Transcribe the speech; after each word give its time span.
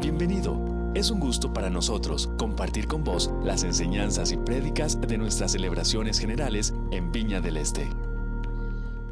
Bienvenido. 0.00 0.92
Es 0.94 1.10
un 1.10 1.18
gusto 1.18 1.52
para 1.52 1.70
nosotros 1.70 2.28
compartir 2.38 2.86
con 2.86 3.02
vos 3.02 3.32
las 3.42 3.64
enseñanzas 3.64 4.30
y 4.30 4.36
prédicas 4.36 5.00
de 5.00 5.18
nuestras 5.18 5.50
celebraciones 5.50 6.20
generales 6.20 6.72
en 6.92 7.10
Viña 7.10 7.40
del 7.40 7.56
Este. 7.56 7.84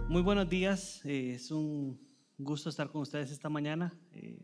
Muy 0.08 0.22
buenos 0.22 0.48
días, 0.48 1.04
eh, 1.04 1.32
es 1.34 1.50
un 1.50 1.98
gusto 2.38 2.70
estar 2.70 2.88
con 2.88 3.02
ustedes 3.02 3.32
esta 3.32 3.48
mañana. 3.48 3.98
Eh, 4.12 4.38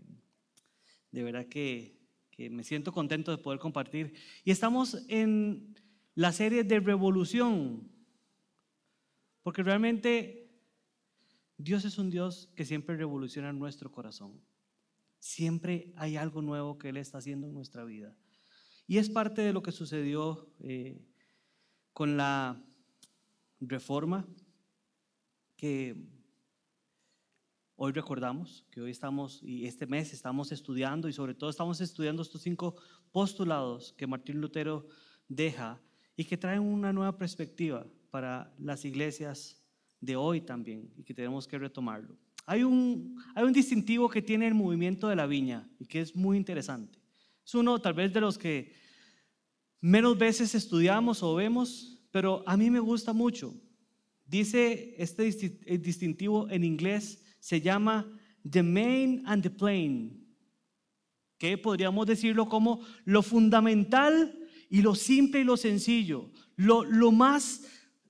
de 1.13 1.23
verdad 1.23 1.47
que, 1.47 2.01
que 2.33 2.51
me 2.51 2.65
siento 2.65 2.91
contento 2.91 3.31
de 3.31 3.39
poder 3.39 3.61
compartir. 3.61 4.13
Y 4.45 4.51
estamos 4.51 5.07
en 5.09 5.77
la 6.17 6.33
serie 6.33 6.65
de 6.65 6.81
revolución, 6.81 7.89
porque 9.45 9.63
realmente 9.63 10.51
Dios 11.57 11.85
es 11.85 11.99
un 11.99 12.11
Dios 12.11 12.51
que 12.57 12.65
siempre 12.65 12.97
revoluciona 12.97 13.53
nuestro 13.53 13.93
corazón. 13.93 14.41
Siempre 15.23 15.93
hay 15.95 16.17
algo 16.17 16.43
nuevo 16.43 16.79
que 16.79 16.89
Él 16.89 16.97
está 16.97 17.19
haciendo 17.19 17.47
en 17.47 17.55
nuestra 17.55 17.85
vida. 17.85 18.17
Y 18.89 18.99
es 18.99 19.09
parte 19.09 19.41
de 19.41 19.53
lo 19.53 19.63
que 19.63 19.71
sucedió 19.71 20.53
eh, 20.59 21.01
con 21.93 22.17
la 22.17 22.61
reforma 23.61 24.27
que 25.57 25.95
hoy 27.77 27.93
recordamos, 27.93 28.67
que 28.73 28.81
hoy 28.81 28.91
estamos 28.91 29.41
y 29.45 29.65
este 29.67 29.87
mes 29.87 30.13
estamos 30.13 30.51
estudiando 30.51 31.09
y 31.09 31.13
sobre 31.13 31.35
todo 31.35 31.51
estamos 31.51 31.81
estudiando 31.81 32.23
estos 32.23 32.43
cinco 32.43 32.75
postulados 33.13 33.93
que 33.93 34.09
Martín 34.09 34.41
Lutero 34.41 34.89
deja 35.29 35.81
y 36.17 36.25
que 36.25 36.37
traen 36.37 36.63
una 36.63 36.93
nueva 36.93 37.17
perspectiva 37.17 37.87
para 38.11 38.53
las 38.59 38.85
iglesias 38.85 39.63
de 40.01 40.17
hoy 40.17 40.41
también 40.41 40.93
y 40.97 41.05
que 41.05 41.15
tenemos 41.15 41.47
que 41.47 41.61
retomarlo. 41.61 42.19
Hay 42.45 42.65
un, 42.65 43.23
hay 43.35 43.45
un 43.45 43.53
distintivo 43.53 44.09
que 44.09 44.23
tiene 44.23 44.49
el 44.49 44.55
movimiento 44.55 45.09
de 45.09 45.17
la 45.17 45.27
viña 45.27 45.69
y 45.79 45.87
que 45.87 46.01
es 46.01 46.17
muy 46.17 46.37
interesante. 46.37 46.99
Es 47.45 47.55
uno 47.55 47.81
tal 47.81 47.95
vez 47.95 48.13
de 48.13 48.21
los 48.21 48.39
que 48.39 48.73
menos 49.81 50.19
veces 50.19 50.55
estudiamos 50.55 51.23
o 51.23 51.35
vemos, 51.35 51.99
pero 52.11 52.43
a 52.47 52.57
mí 52.57 52.71
me 52.71 52.81
gusta 52.81 53.13
mucho. 53.13 53.55
Dice 54.27 54.95
este 54.99 55.25
distintivo 55.79 56.49
en 56.49 56.65
inglés, 56.65 57.23
se 57.39 57.61
llama 57.61 58.07
the 58.49 58.63
main 58.63 59.23
and 59.27 59.43
the 59.43 59.51
plain, 59.51 60.27
que 61.39 61.59
podríamos 61.59 62.07
decirlo 62.07 62.49
como 62.49 62.81
lo 63.05 63.23
fundamental 63.23 64.39
y 64.71 64.81
lo 64.83 64.95
simple 64.95 65.41
y 65.41 65.45
lo 65.45 65.57
sencillo, 65.57 66.31
lo, 66.57 66.85
lo 66.85 67.13
más 67.13 67.65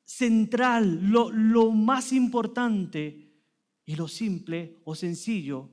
central, 0.04 1.10
lo, 1.10 1.30
lo 1.30 1.70
más 1.70 2.12
importante 2.12 3.31
y 3.84 3.96
lo 3.96 4.08
simple 4.08 4.80
o 4.84 4.94
sencillo. 4.94 5.70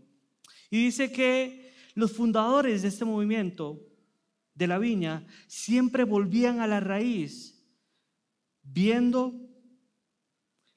Y 0.70 0.86
dice 0.86 1.12
que 1.12 1.74
los 1.96 2.14
fundadores 2.14 2.82
de 2.82 2.88
este 2.88 3.06
movimiento 3.06 3.86
de 4.54 4.68
la 4.68 4.78
viña 4.78 5.26
siempre 5.48 6.04
volvían 6.04 6.60
a 6.60 6.68
la 6.68 6.80
raíz, 6.80 7.64
viendo 8.62 9.34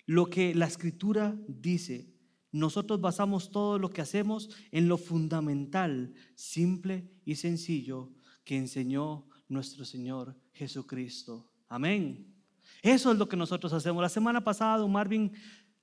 lo 0.07 0.31
que 0.31 0.55
la 0.55 0.67
escritura 0.67 1.37
dice. 1.49 2.13
Nosotros 2.53 3.01
basamos 3.01 3.51
todo 3.51 3.79
lo 3.79 3.91
que 3.91 4.03
hacemos 4.03 4.51
en 4.71 4.89
lo 4.89 4.99
fundamental, 4.99 6.15
simple 6.35 7.11
y 7.25 7.37
sencillo 7.37 8.13
que 8.45 8.57
enseñó 8.57 9.27
nuestro 9.49 9.85
Señor 9.85 10.37
Jesucristo. 10.53 11.51
Amén. 11.69 12.35
Eso 12.83 13.13
es 13.13 13.19
lo 13.19 13.29
que 13.29 13.37
nosotros 13.37 13.73
hacemos. 13.73 14.03
La 14.03 14.09
semana 14.09 14.43
pasada, 14.43 14.79
don 14.79 14.93
Marvin 14.93 15.33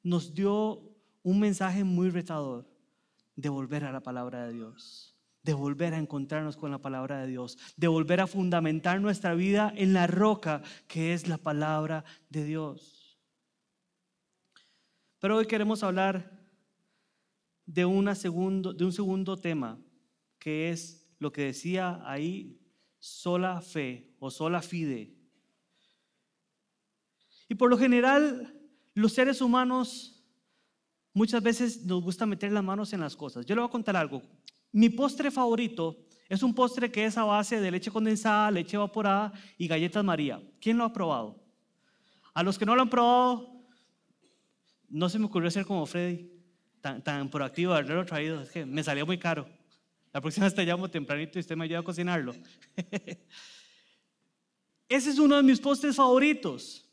nos 0.03 0.33
dio 0.33 0.88
un 1.23 1.39
mensaje 1.39 1.83
muy 1.83 2.09
retador 2.09 2.67
de 3.35 3.49
volver 3.49 3.85
a 3.85 3.91
la 3.91 4.01
palabra 4.01 4.45
de 4.45 4.53
Dios, 4.53 5.15
de 5.43 5.53
volver 5.53 5.93
a 5.93 5.97
encontrarnos 5.97 6.57
con 6.57 6.71
la 6.71 6.79
palabra 6.79 7.21
de 7.21 7.27
Dios, 7.27 7.57
de 7.77 7.87
volver 7.87 8.21
a 8.21 8.27
fundamentar 8.27 8.99
nuestra 8.99 9.33
vida 9.33 9.71
en 9.75 9.93
la 9.93 10.07
roca 10.07 10.61
que 10.87 11.13
es 11.13 11.27
la 11.27 11.37
palabra 11.37 12.03
de 12.29 12.43
Dios. 12.43 13.17
Pero 15.19 15.37
hoy 15.37 15.45
queremos 15.45 15.83
hablar 15.83 16.39
de, 17.65 17.85
una 17.85 18.15
segundo, 18.15 18.73
de 18.73 18.85
un 18.85 18.93
segundo 18.93 19.37
tema, 19.37 19.79
que 20.37 20.69
es 20.69 21.07
lo 21.19 21.31
que 21.31 21.43
decía 21.43 22.01
ahí, 22.05 22.59
sola 22.99 23.61
fe 23.61 24.15
o 24.19 24.31
sola 24.31 24.61
fide. 24.61 25.15
Y 27.47 27.55
por 27.55 27.69
lo 27.69 27.77
general, 27.77 28.53
los 28.93 29.13
seres 29.13 29.41
humanos 29.41 30.18
muchas 31.13 31.41
veces 31.41 31.85
nos 31.85 32.01
gusta 32.03 32.25
meter 32.25 32.51
las 32.51 32.63
manos 32.63 32.93
en 32.93 33.01
las 33.01 33.15
cosas. 33.15 33.45
Yo 33.45 33.55
le 33.55 33.61
voy 33.61 33.69
a 33.69 33.71
contar 33.71 33.95
algo. 33.95 34.21
Mi 34.71 34.89
postre 34.89 35.31
favorito 35.31 35.97
es 36.27 36.43
un 36.43 36.53
postre 36.53 36.91
que 36.91 37.05
es 37.05 37.17
a 37.17 37.23
base 37.23 37.59
de 37.59 37.71
leche 37.71 37.91
condensada, 37.91 38.51
leche 38.51 38.75
evaporada 38.75 39.33
y 39.57 39.67
galletas 39.67 40.03
María. 40.03 40.41
¿Quién 40.61 40.77
lo 40.77 40.83
ha 40.83 40.93
probado? 40.93 41.43
A 42.33 42.43
los 42.43 42.57
que 42.59 42.65
no 42.65 42.75
lo 42.75 42.83
han 42.83 42.89
probado, 42.89 43.51
no 44.89 45.09
se 45.09 45.19
me 45.19 45.25
ocurrió 45.25 45.49
ser 45.49 45.65
como 45.65 45.85
Freddy, 45.85 46.31
tan, 46.81 47.03
tan 47.03 47.29
proactivo 47.29 47.73
de 47.73 47.79
haberlo 47.79 48.05
traído. 48.05 48.41
Es 48.41 48.51
que 48.51 48.65
me 48.65 48.83
salía 48.83 49.05
muy 49.05 49.17
caro. 49.17 49.47
La 50.11 50.21
próxima 50.21 50.45
vez 50.45 50.55
te 50.55 50.65
llamo 50.65 50.89
tempranito 50.89 51.37
y 51.37 51.41
usted 51.41 51.55
me 51.55 51.65
ayuda 51.65 51.79
a 51.79 51.83
cocinarlo. 51.83 52.33
Ese 54.89 55.11
es 55.11 55.19
uno 55.19 55.35
de 55.35 55.43
mis 55.43 55.59
postres 55.59 55.95
favoritos. 55.95 56.88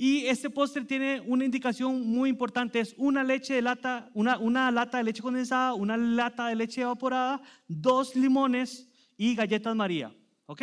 Y 0.00 0.26
este 0.26 0.48
postre 0.48 0.84
tiene 0.84 1.20
una 1.22 1.44
indicación 1.44 2.06
muy 2.06 2.30
importante, 2.30 2.78
es 2.78 2.94
una 2.98 3.24
leche 3.24 3.54
de 3.54 3.62
lata, 3.62 4.08
una, 4.14 4.70
lata 4.70 4.98
de 4.98 5.02
leche 5.02 5.20
condensada, 5.20 5.74
una 5.74 5.96
lata 5.96 6.46
de 6.46 6.54
leche 6.54 6.82
evaporada, 6.82 7.42
dos 7.66 8.14
limones 8.14 8.88
y 9.16 9.34
galletas 9.34 9.74
María. 9.74 10.14
¿Ok? 10.46 10.62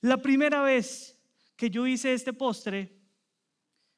La 0.00 0.20
primera 0.20 0.62
vez 0.62 1.16
que 1.54 1.70
yo 1.70 1.86
hice 1.86 2.12
este 2.12 2.32
postre, 2.32 2.98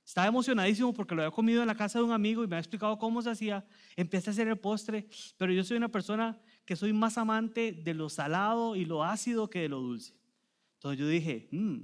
estaba 0.04 0.26
emocionadísimo 0.26 0.92
porque 0.92 1.14
lo 1.14 1.22
había 1.22 1.34
comido 1.34 1.62
en 1.62 1.68
la 1.68 1.74
casa 1.74 2.00
de 2.00 2.04
un 2.04 2.12
amigo 2.12 2.44
y 2.44 2.46
me 2.46 2.56
ha 2.56 2.58
explicado 2.58 2.98
cómo 2.98 3.22
se 3.22 3.30
hacía. 3.30 3.64
Empecé 3.96 4.28
a 4.28 4.32
hacer 4.32 4.48
el 4.48 4.58
postre, 4.58 5.08
pero 5.38 5.50
yo 5.54 5.64
soy 5.64 5.78
una 5.78 5.88
persona 5.88 6.38
que 6.66 6.76
soy 6.76 6.92
más 6.92 7.16
amante 7.16 7.72
de 7.72 7.94
lo 7.94 8.10
salado 8.10 8.76
y 8.76 8.84
lo 8.84 9.02
ácido 9.02 9.48
que 9.48 9.60
de 9.60 9.70
lo 9.70 9.80
dulce. 9.80 10.12
Entonces 10.74 11.00
yo 11.00 11.08
dije, 11.08 11.48
mmm, 11.52 11.78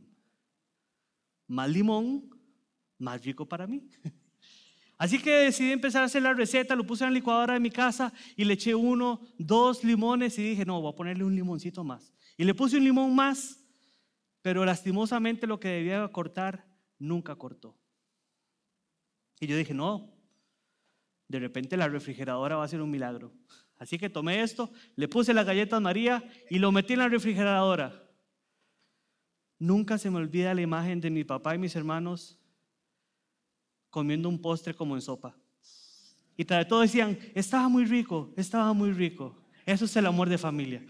más 1.46 1.70
limón, 1.70 2.38
más 2.98 3.25
rico 3.25 3.47
para 3.47 3.66
mí. 3.66 3.88
Así 4.98 5.20
que 5.20 5.31
decidí 5.31 5.70
empezar 5.70 6.03
a 6.03 6.06
hacer 6.06 6.22
la 6.22 6.34
receta, 6.34 6.75
lo 6.75 6.84
puse 6.84 7.04
en 7.04 7.10
la 7.10 7.14
licuadora 7.14 7.54
de 7.54 7.60
mi 7.60 7.70
casa 7.70 8.12
y 8.36 8.44
le 8.44 8.54
eché 8.54 8.75
uno, 8.75 9.20
dos 9.38 9.84
limones 9.84 10.36
y 10.41 10.42
dije, 10.42 10.64
no, 10.64 10.81
voy 10.82 10.92
a 10.92 10.97
ponerle 10.97 11.22
un 11.22 11.36
limoncito 11.36 11.84
más. 11.84 12.12
Y 12.36 12.44
le 12.44 12.53
puse 12.53 12.78
un 12.78 12.84
limón 12.84 13.14
más, 13.14 13.64
pero 14.42 14.64
lastimosamente 14.64 15.47
lo 15.47 15.60
que 15.60 15.69
debía 15.69 16.09
cortar 16.09 16.66
nunca 16.98 17.36
cortó. 17.36 17.78
Y 19.38 19.47
yo 19.47 19.56
dije, 19.56 19.72
no, 19.72 20.12
de 21.28 21.38
repente 21.38 21.76
la 21.76 21.88
refrigeradora 21.88 22.56
va 22.56 22.65
a 22.65 22.69
ser 22.69 22.80
un 22.80 22.91
milagro. 22.91 23.32
Así 23.76 23.98
que 23.98 24.10
tomé 24.10 24.42
esto, 24.42 24.72
le 24.97 25.06
puse 25.06 25.32
las 25.32 25.47
galletas 25.47 25.80
María 25.80 26.28
y 26.50 26.59
lo 26.59 26.72
metí 26.72 26.94
en 26.94 26.98
la 26.98 27.09
refrigeradora. 27.09 28.04
Nunca 29.60 29.97
se 29.97 30.10
me 30.10 30.16
olvida 30.19 30.54
la 30.54 30.62
imagen 30.62 31.00
de 31.00 31.10
mi 31.10 31.22
papá 31.22 31.54
y 31.54 31.59
mis 31.59 31.76
hermanos 31.76 32.38
comiendo 33.91 34.28
un 34.28 34.41
postre 34.41 34.75
como 34.75 34.94
en 34.94 35.03
sopa. 35.03 35.34
Y 36.37 36.44
todos 36.44 36.82
decían, 36.82 37.19
estaba 37.34 37.69
muy 37.69 37.84
rico, 37.84 38.32
estaba 38.37 38.72
muy 38.72 38.93
rico. 38.93 39.37
Eso 39.66 39.87
es 39.87 39.97
el 39.97 40.06
amor 40.06 40.28
de 40.28 40.38
familia. 40.38 40.87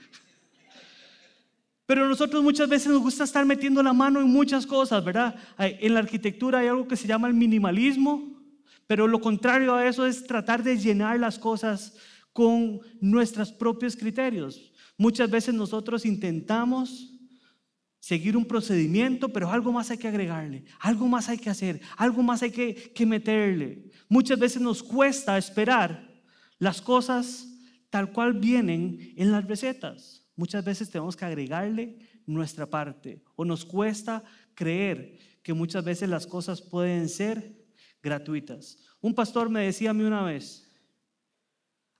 Pero 1.86 2.06
nosotros 2.06 2.42
muchas 2.42 2.68
veces 2.68 2.92
nos 2.92 3.00
gusta 3.00 3.24
estar 3.24 3.46
metiendo 3.46 3.82
la 3.82 3.94
mano 3.94 4.20
en 4.20 4.28
muchas 4.28 4.66
cosas, 4.66 5.02
¿verdad? 5.02 5.34
En 5.58 5.94
la 5.94 6.00
arquitectura 6.00 6.58
hay 6.58 6.66
algo 6.66 6.86
que 6.86 6.96
se 6.96 7.08
llama 7.08 7.28
el 7.28 7.34
minimalismo, 7.34 8.38
pero 8.86 9.08
lo 9.08 9.20
contrario 9.20 9.74
a 9.74 9.86
eso 9.86 10.04
es 10.06 10.26
tratar 10.26 10.62
de 10.62 10.76
llenar 10.76 11.18
las 11.18 11.38
cosas 11.38 11.96
con 12.34 12.80
nuestros 13.00 13.50
propios 13.50 13.96
criterios. 13.96 14.70
Muchas 14.98 15.30
veces 15.30 15.54
nosotros 15.54 16.04
intentamos 16.04 17.17
seguir 18.00 18.36
un 18.36 18.46
procedimiento, 18.46 19.28
pero 19.28 19.50
algo 19.50 19.72
más 19.72 19.90
hay 19.90 19.98
que 19.98 20.08
agregarle, 20.08 20.64
algo 20.80 21.06
más 21.06 21.28
hay 21.28 21.38
que 21.38 21.50
hacer, 21.50 21.80
algo 21.96 22.22
más 22.22 22.42
hay 22.42 22.50
que, 22.50 23.06
meterle. 23.06 23.90
Muchas 24.08 24.38
veces 24.38 24.62
nos 24.62 24.82
cuesta 24.82 25.36
esperar 25.36 26.08
las 26.58 26.80
cosas 26.80 27.48
tal 27.90 28.12
cual 28.12 28.34
vienen 28.34 29.14
en 29.16 29.32
las 29.32 29.46
recetas. 29.46 30.24
Muchas 30.36 30.64
veces 30.64 30.90
tenemos 30.90 31.16
que 31.16 31.24
agregarle 31.24 31.98
nuestra 32.26 32.66
parte 32.66 33.22
o 33.34 33.44
nos 33.44 33.64
cuesta 33.64 34.22
creer 34.54 35.18
que 35.42 35.52
muchas 35.52 35.84
veces 35.84 36.08
las 36.08 36.26
cosas 36.26 36.62
pueden 36.62 37.08
ser 37.08 37.66
gratuitas. 38.02 38.78
Un 39.00 39.14
pastor 39.14 39.48
me 39.48 39.62
decía 39.62 39.90
a 39.90 39.94
mí 39.94 40.04
una 40.04 40.22
vez, 40.22 40.70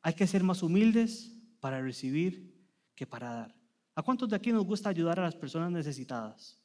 hay 0.02 0.14
que 0.14 0.26
ser 0.26 0.42
más 0.42 0.62
humildes 0.62 1.34
para 1.60 1.80
recibir 1.80 2.54
que 2.94 3.06
para 3.06 3.32
dar. 3.32 3.57
¿A 3.98 4.02
cuántos 4.04 4.28
de 4.28 4.36
aquí 4.36 4.52
nos 4.52 4.64
gusta 4.64 4.90
ayudar 4.90 5.18
a 5.18 5.24
las 5.24 5.34
personas 5.34 5.72
necesitadas? 5.72 6.56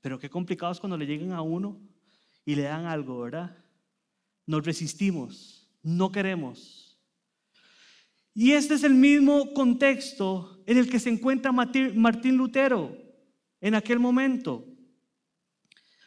Pero 0.00 0.18
qué 0.18 0.30
complicado 0.30 0.72
es 0.72 0.80
cuando 0.80 0.96
le 0.96 1.04
lleguen 1.04 1.32
a 1.32 1.42
uno 1.42 1.78
y 2.46 2.54
le 2.54 2.62
dan 2.62 2.86
algo, 2.86 3.20
¿verdad? 3.20 3.54
Nos 4.46 4.64
resistimos, 4.64 5.68
no 5.82 6.10
queremos. 6.10 6.98
Y 8.32 8.52
este 8.52 8.72
es 8.72 8.82
el 8.82 8.94
mismo 8.94 9.52
contexto 9.52 10.62
en 10.64 10.78
el 10.78 10.88
que 10.88 10.98
se 10.98 11.10
encuentra 11.10 11.52
Martín 11.52 12.38
Lutero 12.38 12.96
en 13.60 13.74
aquel 13.74 13.98
momento. 13.98 14.64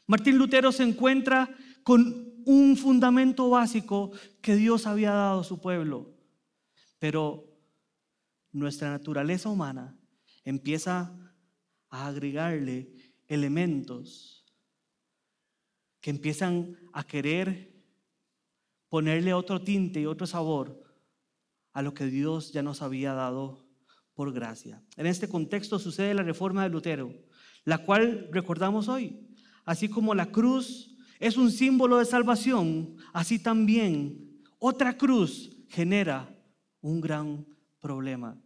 Martín 0.08 0.40
Lutero 0.40 0.72
se 0.72 0.82
encuentra 0.82 1.56
con 1.84 2.34
un 2.46 2.76
fundamento 2.76 3.48
básico 3.52 4.12
que 4.42 4.56
Dios 4.56 4.88
había 4.88 5.12
dado 5.12 5.42
a 5.42 5.44
su 5.44 5.62
pueblo. 5.62 6.16
Pero 6.98 7.55
nuestra 8.56 8.90
naturaleza 8.90 9.50
humana 9.50 9.98
empieza 10.46 11.14
a 11.90 12.08
agregarle 12.08 12.90
elementos 13.28 14.46
que 16.00 16.10
empiezan 16.10 16.78
a 16.94 17.04
querer 17.04 17.74
ponerle 18.88 19.34
otro 19.34 19.62
tinte 19.62 20.00
y 20.00 20.06
otro 20.06 20.26
sabor 20.26 20.82
a 21.74 21.82
lo 21.82 21.94
que 21.94 22.06
Dios 22.06 22.54
ya 22.54 22.64
nos 22.64 22.82
había 22.82 23.14
dado 23.14 23.68
por 24.14 24.32
gracia. 24.32 24.82
En 24.96 25.06
este 25.06 25.28
contexto 25.28 25.78
sucede 25.78 26.14
la 26.14 26.24
reforma 26.24 26.64
de 26.64 26.70
Lutero, 26.70 27.14
la 27.66 27.80
cual 27.80 28.30
recordamos 28.32 28.88
hoy. 28.88 29.28
Así 29.66 29.90
como 29.90 30.16
la 30.16 30.32
cruz 30.32 30.96
es 31.20 31.36
un 31.36 31.52
símbolo 31.52 31.98
de 31.98 32.06
salvación, 32.06 32.96
así 33.12 33.38
también 33.38 34.42
otra 34.60 34.96
cruz 34.96 35.52
genera 35.68 36.34
un 36.80 37.02
gran 37.02 37.46
problema. 37.82 38.42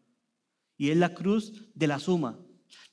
Y 0.79 0.89
es 0.89 0.97
la 0.97 1.13
cruz 1.13 1.69
de 1.75 1.85
la 1.85 1.99
suma. 1.99 2.39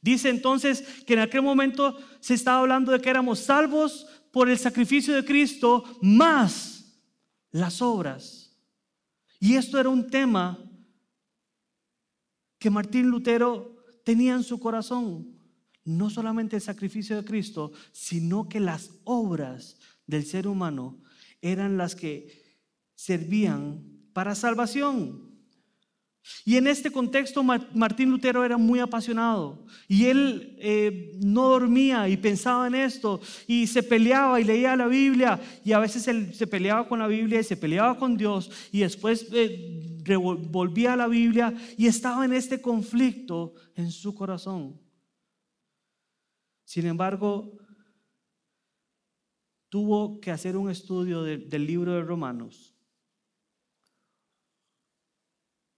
Dice 0.02 0.28
entonces 0.28 0.82
que 1.06 1.14
en 1.14 1.20
aquel 1.20 1.40
momento 1.40 1.96
se 2.20 2.34
estaba 2.34 2.60
hablando 2.60 2.92
de 2.92 3.00
que 3.00 3.08
éramos 3.08 3.38
salvos 3.38 4.06
por 4.30 4.50
el 4.50 4.58
sacrificio 4.58 5.14
de 5.14 5.24
Cristo 5.24 5.84
más 6.02 7.00
las 7.50 7.80
obras. 7.80 8.54
Y 9.40 9.54
esto 9.54 9.80
era 9.80 9.88
un 9.88 10.08
tema 10.08 10.58
que 12.58 12.68
Martín 12.68 13.08
Lutero 13.08 13.76
tenía 14.04 14.34
en 14.34 14.42
su 14.42 14.60
corazón 14.60 15.36
no 15.84 16.10
solamente 16.10 16.56
el 16.56 16.62
sacrificio 16.62 17.16
de 17.16 17.24
Cristo, 17.24 17.72
sino 17.92 18.48
que 18.48 18.60
las 18.60 18.90
obras 19.04 19.78
del 20.06 20.26
ser 20.26 20.48
humano 20.48 21.00
eran 21.40 21.76
las 21.76 21.94
que 21.94 22.42
servían 22.96 23.84
para 24.12 24.34
salvación. 24.34 25.25
Y 26.44 26.56
en 26.56 26.67
este 26.67 26.90
contexto 26.90 27.43
Martín 27.43 28.11
Lutero 28.11 28.44
era 28.44 28.56
muy 28.56 28.78
apasionado 28.78 29.64
y 29.88 30.06
él 30.06 30.56
eh, 30.58 31.19
no 31.20 31.49
dormía 31.49 32.08
y 32.08 32.17
pensaba 32.17 32.67
en 32.67 32.75
esto 32.75 33.20
y 33.46 33.67
se 33.67 33.82
peleaba 33.82 34.40
y 34.40 34.44
leía 34.44 34.76
la 34.76 34.87
Biblia 34.87 35.40
y 35.64 35.73
a 35.73 35.78
veces 35.78 36.06
él 36.08 36.34
se 36.34 36.46
peleaba 36.46 36.88
con 36.88 36.99
la 36.99 37.08
Biblia 37.08 37.40
y 37.40 37.44
se 37.44 37.56
peleaba 37.56 37.99
con 37.99 38.17
Dios 38.17 38.50
y 38.70 38.81
después 38.81 39.26
eh, 39.32 40.02
volvía 40.49 40.93
a 40.93 40.96
la 40.96 41.08
Biblia 41.08 41.52
y 41.76 41.87
estaba 41.87 42.25
en 42.25 42.32
este 42.32 42.61
conflicto 42.61 43.55
en 43.75 43.90
su 43.90 44.14
corazón. 44.14 44.81
Sin 46.64 46.87
embargo, 46.87 47.58
tuvo 49.69 50.20
que 50.20 50.31
hacer 50.31 50.56
un 50.56 50.70
estudio 50.70 51.23
del 51.23 51.67
libro 51.67 51.93
de 51.93 52.02
Romanos. 52.02 52.75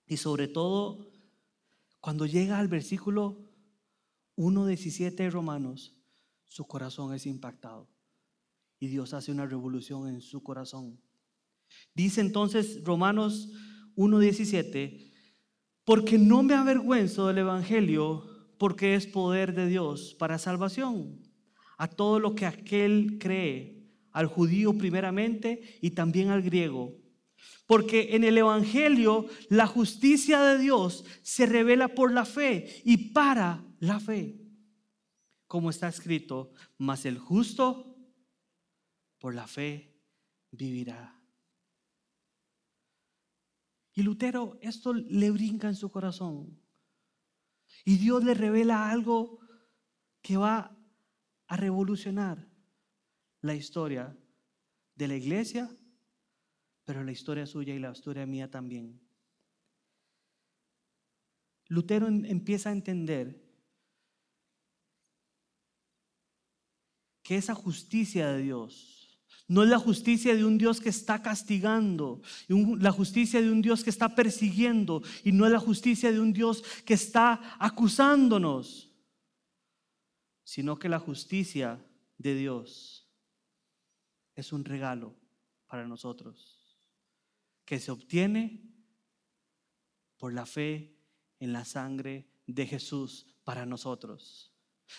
Y 0.09 0.17
sobre 0.17 0.49
todo, 0.49 1.11
cuando 2.01 2.27
llega 2.27 2.59
al 2.59 2.69
versículo 2.69 3.39
1.17 4.37 5.15
de 5.15 5.31
Romanos, 5.31 5.95
su 6.47 6.65
corazón 6.67 7.15
es 7.15 7.27
impactado. 7.27 7.89
Y 8.81 8.89
Dios 8.89 9.13
hace 9.13 9.31
una 9.31 9.47
revolución 9.47 10.09
en 10.09 10.21
su 10.21 10.43
corazón. 10.43 11.01
Dice 11.95 12.21
entonces 12.21 12.83
Romanos 12.85 13.51
1.17, 13.97 15.13
porque 15.85 16.19
no 16.19 16.43
me 16.43 16.55
avergüenzo 16.55 17.27
del 17.27 17.39
Evangelio 17.39 18.25
porque 18.59 18.95
es 18.95 19.07
poder 19.07 19.55
de 19.55 19.67
Dios 19.67 20.15
para 20.19 20.39
salvación 20.39 21.23
a 21.79 21.89
todo 21.89 22.19
lo 22.19 22.35
que 22.35 22.45
aquel 22.45 23.19
cree, 23.21 23.87
al 24.11 24.27
judío 24.27 24.77
primeramente 24.77 25.79
y 25.81 25.91
también 25.91 26.29
al 26.29 26.43
griego. 26.43 26.93
Porque 27.69 28.17
en 28.17 28.25
el 28.25 28.39
Evangelio 28.39 29.27
la 29.51 29.67
justicia 29.67 30.41
de 30.41 30.57
Dios 30.57 31.05
se 31.21 31.45
revela 31.45 31.89
por 31.89 32.11
la 32.11 32.25
fe 32.25 32.81
y 32.83 33.13
para 33.13 33.63
la 33.79 34.01
fe. 34.01 34.41
Como 35.47 35.69
está 35.69 35.87
escrito, 35.87 36.55
mas 36.79 37.05
el 37.05 37.19
justo 37.19 37.95
por 39.19 39.35
la 39.35 39.47
fe 39.47 39.95
vivirá. 40.51 41.15
Y 43.93 44.03
Lutero, 44.03 44.59
esto 44.63 44.95
le 44.95 45.31
brinca 45.31 45.69
en 45.69 45.75
su 45.75 45.91
corazón. 45.91 46.59
Y 47.85 47.99
Dios 47.99 48.25
le 48.25 48.33
revela 48.33 48.91
algo 48.91 49.41
que 50.23 50.39
va 50.39 50.75
a 51.49 51.57
revolucionar 51.59 52.49
la 53.43 53.55
historia 53.55 54.17
de 54.95 55.09
la 55.09 55.17
iglesia, 55.17 55.69
pero 56.89 57.05
la 57.05 57.13
historia 57.13 57.45
suya 57.45 57.75
y 57.75 57.79
la 57.79 57.93
historia 57.93 58.25
mía 58.25 58.51
también. 58.51 58.99
Lutero 61.67 62.07
em, 62.09 62.25
empieza 62.25 62.71
a 62.71 62.73
entender 62.73 63.45
que 67.23 67.37
esa 67.37 67.55
justicia 67.55 68.29
de 68.29 68.41
Dios 68.41 69.21
no 69.49 69.65
es 69.65 69.69
la 69.69 69.79
justicia 69.79 70.35
de 70.35 70.47
un 70.47 70.57
Dios 70.57 70.81
que 70.81 70.89
está 70.89 71.21
castigando, 71.21 72.23
la 72.49 72.91
justicia 72.91 73.43
de 73.43 73.53
un 73.53 73.61
Dios 73.61 73.85
que 73.85 73.91
está 73.91 74.15
persiguiendo 74.15 75.03
y 75.25 75.33
no 75.33 75.45
es 75.45 75.53
la 75.53 75.61
justicia 75.61 76.11
de 76.11 76.21
un 76.21 76.33
Dios 76.33 76.63
que 76.87 76.95
está 76.95 77.59
acusándonos, 77.59 78.91
sino 80.43 80.79
que 80.79 80.89
la 80.89 80.99
justicia 80.99 81.85
de 82.17 82.35
Dios 82.35 83.07
es 84.35 84.55
un 84.55 84.65
regalo 84.65 85.15
para 85.67 85.87
nosotros 85.87 86.58
que 87.69 87.79
se 87.79 87.91
obtiene 87.91 88.63
por 90.17 90.33
la 90.33 90.47
fe 90.47 90.97
en 91.39 91.53
la 91.53 91.67
sangre 91.67 92.27
de 92.47 92.67
Jesús 92.67 93.27
para 93.45 93.67
nosotros. 93.67 94.55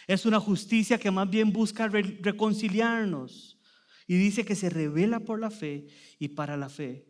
Es 0.06 0.28
una 0.28 0.40
justicia 0.40 1.00
que 1.00 1.10
más 1.10 1.28
bien 1.28 1.52
busca 1.52 1.88
reconciliarnos 1.88 3.60
y 4.06 4.18
dice 4.18 4.46
que 4.46 4.54
se 4.54 4.70
revela 4.70 5.20
por 5.20 5.40
la 5.40 5.50
fe 5.50 5.88
y 6.20 6.28
para 6.28 6.58
la 6.58 6.70
fe, 6.70 7.08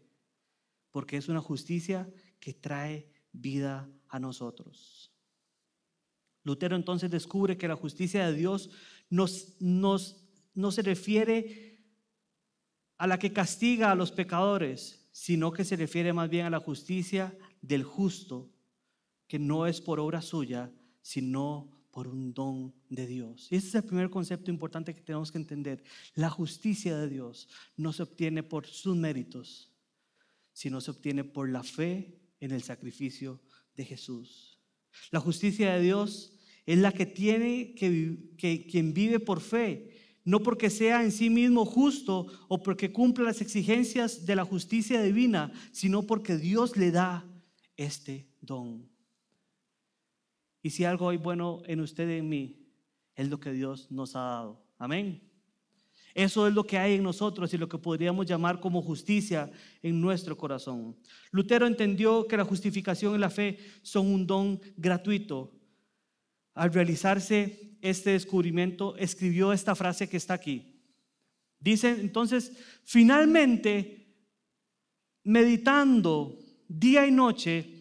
porque 0.91 1.17
es 1.17 1.27
una 1.27 1.41
justicia 1.41 2.09
que 2.39 2.53
trae 2.53 3.11
vida 3.33 3.91
a 4.07 4.17
nosotros. 4.17 5.11
Lutero 6.45 6.77
entonces 6.77 7.11
descubre 7.11 7.57
que 7.57 7.67
la 7.67 7.75
justicia 7.75 8.25
de 8.25 8.33
Dios 8.33 8.69
no 9.09 9.27
se 9.27 10.81
refiere 10.83 11.83
a 12.97 13.07
la 13.07 13.19
que 13.19 13.33
castiga 13.33 13.91
a 13.91 13.95
los 13.95 14.13
pecadores, 14.13 14.98
sino 15.11 15.51
que 15.51 15.65
se 15.65 15.75
refiere 15.75 16.13
más 16.13 16.29
bien 16.29 16.45
a 16.45 16.49
la 16.49 16.59
justicia 16.59 17.37
del 17.61 17.83
justo, 17.83 18.49
que 19.27 19.39
no 19.39 19.67
es 19.67 19.81
por 19.81 19.99
obra 19.99 20.21
suya, 20.21 20.71
sino 21.01 21.69
por 21.91 22.07
un 22.07 22.33
don 22.33 22.73
de 22.89 23.07
Dios. 23.07 23.47
Y 23.51 23.55
ese 23.55 23.67
es 23.67 23.75
el 23.75 23.83
primer 23.83 24.09
concepto 24.09 24.51
importante 24.51 24.93
que 24.93 25.01
tenemos 25.01 25.31
que 25.31 25.37
entender. 25.37 25.83
La 26.13 26.29
justicia 26.29 26.97
de 26.97 27.09
Dios 27.09 27.47
no 27.75 27.93
se 27.93 28.03
obtiene 28.03 28.43
por 28.43 28.67
sus 28.67 28.95
méritos, 28.95 29.71
sino 30.53 30.81
se 30.81 30.91
obtiene 30.91 31.23
por 31.23 31.49
la 31.49 31.63
fe 31.63 32.19
en 32.39 32.51
el 32.51 32.63
sacrificio 32.63 33.41
de 33.75 33.85
Jesús. 33.85 34.59
La 35.11 35.19
justicia 35.19 35.73
de 35.73 35.81
Dios 35.81 36.33
es 36.65 36.77
la 36.77 36.91
que 36.91 37.05
tiene 37.05 37.73
que, 37.75 38.35
que 38.37 38.65
quien 38.67 38.93
vive 38.93 39.19
por 39.19 39.41
fe, 39.41 39.98
no 40.29 40.43
porque 40.43 40.69
sea 40.69 41.03
en 41.03 41.11
sí 41.11 41.27
mismo 41.27 41.65
justo 41.65 42.27
o 42.47 42.61
porque 42.61 42.93
cumpla 42.93 43.25
las 43.25 43.41
exigencias 43.41 44.27
de 44.27 44.35
la 44.35 44.45
justicia 44.45 45.01
divina, 45.01 45.51
sino 45.71 46.03
porque 46.03 46.37
Dios 46.37 46.77
le 46.77 46.91
da 46.91 47.25
este 47.75 48.27
don. 48.39 48.87
Y 50.61 50.69
si 50.69 50.83
algo 50.83 51.09
hay 51.09 51.17
bueno 51.17 51.63
en 51.65 51.79
usted 51.79 52.07
y 52.07 52.19
en 52.19 52.29
mí, 52.29 52.63
es 53.15 53.27
lo 53.27 53.39
que 53.39 53.51
Dios 53.51 53.89
nos 53.89 54.15
ha 54.15 54.19
dado. 54.19 54.63
Amén. 54.77 55.19
Eso 56.13 56.47
es 56.47 56.53
lo 56.53 56.63
que 56.63 56.77
hay 56.77 56.93
en 56.93 57.03
nosotros 57.03 57.51
y 57.55 57.57
lo 57.57 57.67
que 57.67 57.79
podríamos 57.79 58.27
llamar 58.27 58.59
como 58.59 58.83
justicia 58.83 59.49
en 59.81 59.99
nuestro 59.99 60.37
corazón. 60.37 60.95
Lutero 61.31 61.65
entendió 61.65 62.27
que 62.27 62.37
la 62.37 62.45
justificación 62.45 63.15
y 63.15 63.17
la 63.17 63.31
fe 63.31 63.57
son 63.81 64.05
un 64.05 64.27
don 64.27 64.61
gratuito. 64.77 65.58
Al 66.59 66.73
realizarse 66.73 67.77
este 67.81 68.09
descubrimiento, 68.09 68.97
escribió 68.97 69.53
esta 69.53 69.75
frase 69.75 70.09
que 70.09 70.17
está 70.17 70.33
aquí. 70.33 70.83
Dice 71.57 71.89
entonces, 72.01 72.51
finalmente, 72.83 74.13
meditando 75.23 76.37
día 76.67 77.07
y 77.07 77.11
noche, 77.11 77.79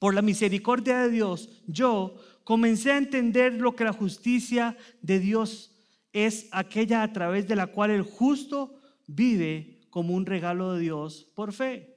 por 0.00 0.12
la 0.12 0.22
misericordia 0.22 1.02
de 1.02 1.10
Dios, 1.10 1.62
yo 1.68 2.16
comencé 2.42 2.90
a 2.90 2.98
entender 2.98 3.54
lo 3.54 3.76
que 3.76 3.84
la 3.84 3.92
justicia 3.92 4.76
de 5.02 5.20
Dios 5.20 5.70
es 6.12 6.48
aquella 6.50 7.04
a 7.04 7.12
través 7.12 7.46
de 7.46 7.54
la 7.54 7.68
cual 7.68 7.92
el 7.92 8.02
justo 8.02 8.74
vive 9.06 9.82
como 9.88 10.14
un 10.14 10.26
regalo 10.26 10.72
de 10.72 10.80
Dios 10.80 11.30
por 11.36 11.52
fe. 11.52 11.89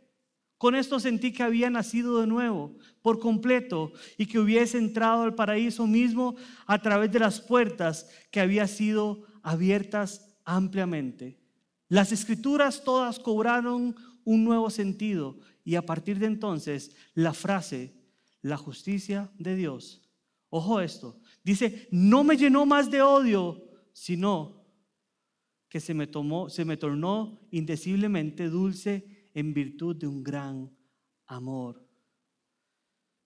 Con 0.63 0.75
esto 0.75 0.97
sentí 0.97 1.33
que 1.33 1.43
había 1.43 1.69
nacido 1.69 2.21
de 2.21 2.25
nuevo, 2.25 2.77
por 3.01 3.19
completo, 3.19 3.91
y 4.17 4.27
que 4.27 4.39
hubiese 4.39 4.77
entrado 4.77 5.23
al 5.23 5.35
paraíso 5.35 5.85
mismo 5.85 6.37
a 6.65 6.81
través 6.81 7.11
de 7.11 7.19
las 7.19 7.41
puertas 7.41 8.09
que 8.31 8.39
había 8.39 8.65
sido 8.67 9.25
abiertas 9.41 10.37
ampliamente. 10.45 11.37
Las 11.89 12.13
escrituras 12.13 12.81
todas 12.81 13.19
cobraron 13.19 13.93
un 14.23 14.45
nuevo 14.45 14.69
sentido 14.69 15.37
y 15.65 15.75
a 15.75 15.85
partir 15.85 16.17
de 16.17 16.27
entonces 16.27 16.95
la 17.13 17.33
frase, 17.33 17.93
la 18.41 18.55
justicia 18.55 19.29
de 19.37 19.57
Dios, 19.57 20.09
ojo 20.47 20.79
esto, 20.79 21.19
dice, 21.43 21.89
no 21.91 22.23
me 22.23 22.37
llenó 22.37 22.65
más 22.65 22.89
de 22.89 23.01
odio, 23.01 23.69
sino 23.91 24.63
que 25.67 25.81
se 25.81 25.93
me, 25.93 26.07
tomó, 26.07 26.49
se 26.49 26.63
me 26.63 26.77
tornó 26.77 27.41
indeciblemente 27.51 28.47
dulce 28.47 29.12
en 29.33 29.53
virtud 29.53 29.95
de 29.95 30.07
un 30.07 30.23
gran 30.23 30.71
amor. 31.25 31.83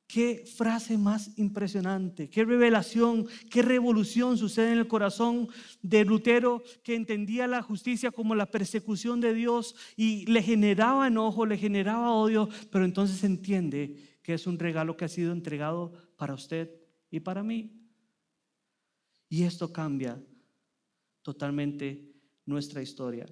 Qué 0.07 0.45
frase 0.45 0.97
más 0.97 1.37
impresionante, 1.37 2.29
qué 2.29 2.45
revelación, 2.45 3.27
qué 3.51 3.61
revolución 3.61 4.37
sucede 4.37 4.71
en 4.71 4.77
el 4.77 4.87
corazón 4.87 5.49
de 5.81 6.05
Lutero 6.05 6.63
que 6.81 6.95
entendía 6.95 7.45
la 7.45 7.61
justicia 7.61 8.11
como 8.11 8.33
la 8.33 8.45
persecución 8.45 9.19
de 9.19 9.33
Dios 9.33 9.75
y 9.97 10.25
le 10.27 10.41
generaba 10.41 11.07
enojo, 11.07 11.45
le 11.45 11.57
generaba 11.57 12.13
odio, 12.13 12.47
pero 12.71 12.85
entonces 12.85 13.21
entiende 13.25 13.97
que 14.23 14.33
es 14.33 14.47
un 14.47 14.57
regalo 14.57 14.95
que 14.95 15.03
ha 15.03 15.09
sido 15.09 15.33
entregado 15.33 15.91
para 16.15 16.33
usted 16.33 16.71
y 17.11 17.19
para 17.19 17.43
mí. 17.43 17.77
Y 19.27 19.43
esto 19.43 19.73
cambia 19.73 20.21
totalmente 21.21 22.13
nuestra 22.45 22.81
historia. 22.81 23.25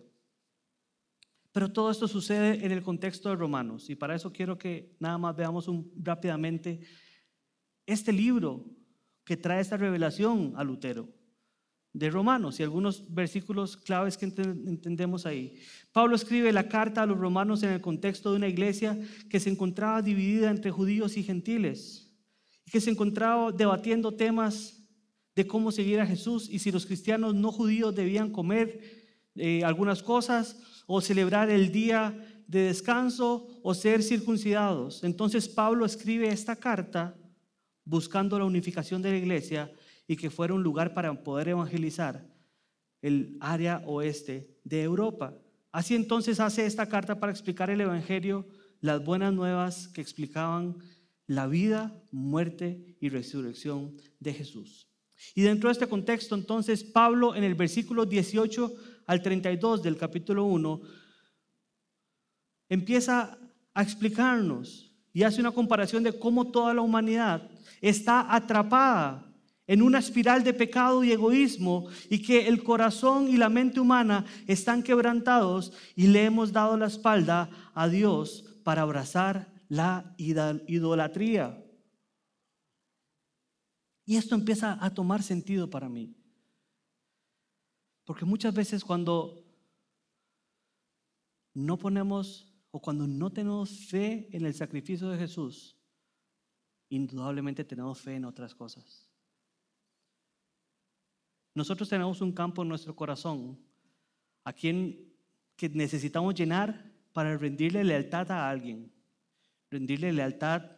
Pero 1.55 1.71
todo 1.71 1.89
esto 1.89 2.09
sucede 2.09 2.65
en 2.65 2.74
el 2.74 2.83
contexto 2.83 3.29
de 3.29 3.38
Romanos 3.38 3.89
y 3.89 3.95
para 3.95 4.13
eso 4.13 4.33
quiero 4.33 4.57
que 4.57 4.93
nada 5.00 5.17
más 5.17 5.38
veamos 5.38 5.71
rápidamente 5.95 6.81
este 7.85 8.12
libro 8.12 8.65
que 9.24 9.38
trae 9.38 9.62
esta 9.62 9.77
revelación 9.77 10.51
a 10.57 10.65
Lutero 10.65 11.07
de 11.93 12.09
Romanos 12.09 12.59
y 12.59 12.63
algunos 12.63 13.05
versículos 13.13 13.77
claves 13.77 14.17
que 14.17 14.25
entendemos 14.25 15.25
ahí. 15.25 15.57
Pablo 15.93 16.17
escribe 16.17 16.51
la 16.51 16.67
carta 16.67 17.03
a 17.03 17.05
los 17.05 17.17
romanos 17.17 17.63
en 17.63 17.69
el 17.69 17.79
contexto 17.79 18.31
de 18.31 18.35
una 18.35 18.50
iglesia 18.50 19.00
que 19.29 19.39
se 19.39 19.50
encontraba 19.50 20.01
dividida 20.01 20.51
entre 20.51 20.71
judíos 20.71 21.15
y 21.15 21.24
gentiles 21.24 22.13
y 22.65 22.71
que 22.71 22.81
se 22.81 22.91
encontraba 22.91 23.53
debatiendo 23.53 24.13
temas 24.13 24.85
de 25.38 25.47
cómo 25.47 25.71
seguir 25.71 26.01
a 26.01 26.05
Jesús 26.05 26.50
y 26.51 26.59
si 26.59 26.69
los 26.69 26.85
cristianos 26.85 27.33
no 27.33 27.50
judíos 27.53 27.95
debían 27.95 28.29
comer 28.29 29.05
eh, 29.35 29.63
algunas 29.63 30.03
cosas 30.03 30.75
o 30.86 31.01
celebrar 31.01 31.50
el 31.50 31.72
día 31.72 32.18
de 32.48 32.62
descanso 32.62 33.48
o 33.63 33.74
ser 33.74 34.04
circuncidados. 34.04 35.04
Entonces 35.04 35.48
Pablo 35.48 35.86
escribe 35.86 36.27
esta 36.27 36.56
carta 36.56 37.15
buscando 37.84 38.38
la 38.38 38.46
unificación 38.46 39.01
de 39.01 39.12
la 39.12 39.18
iglesia 39.18 39.72
y 40.08 40.15
que 40.15 40.30
fuera 40.30 40.54
un 40.54 40.63
lugar 40.63 40.94
para 40.94 41.24
poder 41.24 41.50
evangelizar 41.50 42.27
el 43.01 43.38
área 43.39 43.82
oeste 43.86 44.58
de 44.63 44.84
Europa. 44.84 45.38
Así 45.72 45.96
entonces 45.96 46.39
hace 46.39 46.65
esta 46.65 46.88
carta 46.88 47.20
para 47.20 47.32
explicar 47.32 47.70
el 47.70 47.82
Evangelio, 47.82 48.48
las 48.82 49.04
buenas 49.04 49.34
nuevas 49.34 49.88
que 49.89 50.01
explicaban 50.01 50.77
la 51.27 51.48
vida, 51.48 52.01
muerte 52.12 52.96
y 53.00 53.10
resurrección 53.10 53.96
de 54.20 54.34
Jesús. 54.34 54.88
Y 55.34 55.42
dentro 55.42 55.70
de 55.70 55.74
este 55.74 55.88
contexto, 55.88 56.36
entonces, 56.36 56.84
Pablo 56.84 57.36
en 57.36 57.44
el 57.44 57.56
versículo 57.56 58.06
18 58.06 58.74
al 59.05 59.21
32 59.21 59.83
del 59.83 59.97
capítulo 59.97 60.45
1, 60.45 60.81
empieza 62.69 63.38
a 63.74 63.83
explicarnos 63.83 64.91
y 65.13 65.24
hace 65.24 65.39
una 65.39 65.51
comparación 65.51 66.03
de 66.03 66.17
cómo 66.17 66.51
toda 66.51 66.74
la 66.74 66.81
humanidad 66.81 67.50
está 67.81 68.33
atrapada 68.33 69.25
en 69.67 69.81
una 69.81 70.00
espiral 70.00 70.43
de 70.43 70.53
pecado 70.53 71.03
y 71.03 71.12
egoísmo 71.12 71.88
y 72.09 72.21
que 72.21 72.47
el 72.47 72.63
corazón 72.63 73.27
y 73.27 73.38
la 73.38 73.50
mente 73.50 73.79
humana 73.79 74.25
están 74.47 74.83
quebrantados 74.83 75.74
y 75.95 76.07
le 76.07 76.25
hemos 76.25 76.51
dado 76.51 76.77
la 76.77 76.88
espalda 76.88 77.50
a 77.74 77.88
Dios 77.88 78.45
para 78.63 78.83
abrazar 78.83 79.47
la 79.69 80.13
idolatría. 80.17 81.63
Y 84.05 84.17
esto 84.17 84.35
empieza 84.35 84.77
a 84.79 84.93
tomar 84.93 85.24
sentido 85.24 85.69
para 85.69 85.89
mí. 85.89 86.15
Porque 88.05 88.24
muchas 88.24 88.53
veces 88.53 88.83
cuando 88.83 89.43
no 91.53 91.77
ponemos 91.77 92.53
o 92.71 92.79
cuando 92.79 93.07
no 93.07 93.31
tenemos 93.31 93.88
fe 93.88 94.29
en 94.31 94.45
el 94.45 94.53
sacrificio 94.53 95.09
de 95.09 95.17
Jesús, 95.17 95.75
indudablemente 96.89 97.63
tenemos 97.63 98.00
fe 98.00 98.15
en 98.15 98.25
otras 98.25 98.53
cosas. 98.53 99.09
Nosotros 101.55 101.89
tenemos 101.89 102.21
un 102.21 102.31
campo 102.31 102.62
en 102.62 102.69
nuestro 102.69 102.95
corazón 102.95 103.57
a 104.43 104.53
quien 104.53 105.13
que 105.55 105.69
necesitamos 105.69 106.35
llenar 106.35 106.91
para 107.13 107.38
rendirle 107.38 107.83
lealtad 107.83 108.29
a 108.29 108.50
alguien. 108.50 108.91
Rendirle 109.71 110.12
lealtad 110.13 110.69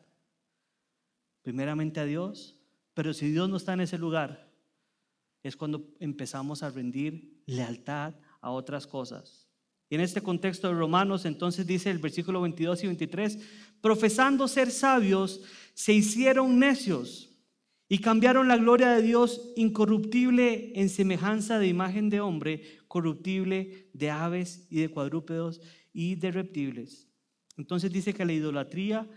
primeramente 1.42 2.00
a 2.00 2.06
Dios, 2.06 2.60
pero 2.94 3.14
si 3.14 3.32
Dios 3.32 3.50
no 3.50 3.58
está 3.58 3.74
en 3.74 3.82
ese 3.82 3.98
lugar, 3.98 4.47
es 5.44 5.56
cuando 5.56 5.94
empezamos 6.00 6.64
a 6.64 6.70
rendir 6.70 7.42
lealtad 7.46 8.16
a 8.42 8.52
otras 8.52 8.88
cosas. 8.88 9.48
Y 9.90 9.96
en 9.96 10.02
este 10.02 10.22
contexto 10.22 10.68
de 10.68 10.74
Romanos, 10.74 11.26
entonces 11.26 11.66
dice 11.66 11.90
el 11.90 12.00
versículo 12.00 12.42
22 12.42 12.84
y 12.84 12.88
23, 12.88 13.40
profesando 13.82 14.48
ser 14.48 14.70
sabios, 14.72 15.42
se 15.74 15.94
hicieron 15.94 16.60
necios 16.60 17.30
y 17.88 18.00
cambiaron 18.00 18.50
la 18.50 18.58
gloria 18.58 18.92
de 18.92 19.02
Dios 19.02 19.54
incorruptible 19.56 20.74
en 20.76 20.90
semejanza 20.90 21.58
de 21.58 21.68
imagen 21.68 22.10
de 22.10 22.20
hombre, 22.20 22.64
corruptible 22.88 23.90
de 23.94 24.12
aves 24.12 24.68
y 24.70 24.82
de 24.82 24.90
cuadrúpedos 24.90 25.62
y 25.94 26.16
de 26.16 26.32
reptiles. 26.32 27.08
Entonces 27.56 27.92
dice 27.92 28.14
que 28.14 28.26
la 28.26 28.34
idolatría 28.34 29.08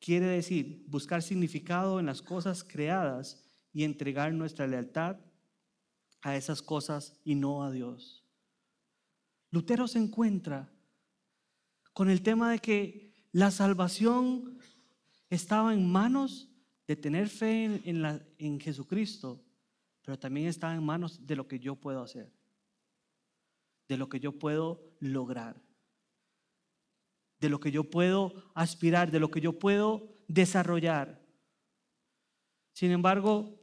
quiere 0.00 0.26
decir 0.26 0.84
buscar 0.86 1.22
significado 1.22 2.00
en 2.00 2.06
las 2.06 2.22
cosas 2.22 2.64
creadas 2.64 3.44
y 3.74 3.84
entregar 3.84 4.32
nuestra 4.32 4.66
lealtad 4.66 5.18
a 6.22 6.36
esas 6.36 6.62
cosas 6.62 7.18
y 7.24 7.34
no 7.34 7.62
a 7.62 7.70
Dios. 7.70 8.24
Lutero 9.50 9.88
se 9.88 9.98
encuentra 9.98 10.70
con 11.92 12.10
el 12.10 12.22
tema 12.22 12.50
de 12.50 12.58
que 12.58 13.14
la 13.32 13.50
salvación 13.50 14.58
estaba 15.30 15.74
en 15.74 15.90
manos 15.90 16.48
de 16.86 16.96
tener 16.96 17.28
fe 17.28 17.82
en, 17.84 18.02
la, 18.02 18.20
en 18.38 18.58
Jesucristo, 18.60 19.44
pero 20.02 20.18
también 20.18 20.46
estaba 20.46 20.74
en 20.74 20.82
manos 20.82 21.26
de 21.26 21.36
lo 21.36 21.46
que 21.46 21.58
yo 21.58 21.76
puedo 21.76 22.02
hacer, 22.02 22.32
de 23.88 23.96
lo 23.96 24.08
que 24.08 24.20
yo 24.20 24.32
puedo 24.32 24.80
lograr, 25.00 25.60
de 27.40 27.48
lo 27.48 27.60
que 27.60 27.70
yo 27.70 27.84
puedo 27.84 28.50
aspirar, 28.54 29.10
de 29.10 29.20
lo 29.20 29.30
que 29.30 29.40
yo 29.40 29.58
puedo 29.58 30.08
desarrollar. 30.28 31.20
Sin 32.72 32.90
embargo, 32.90 33.57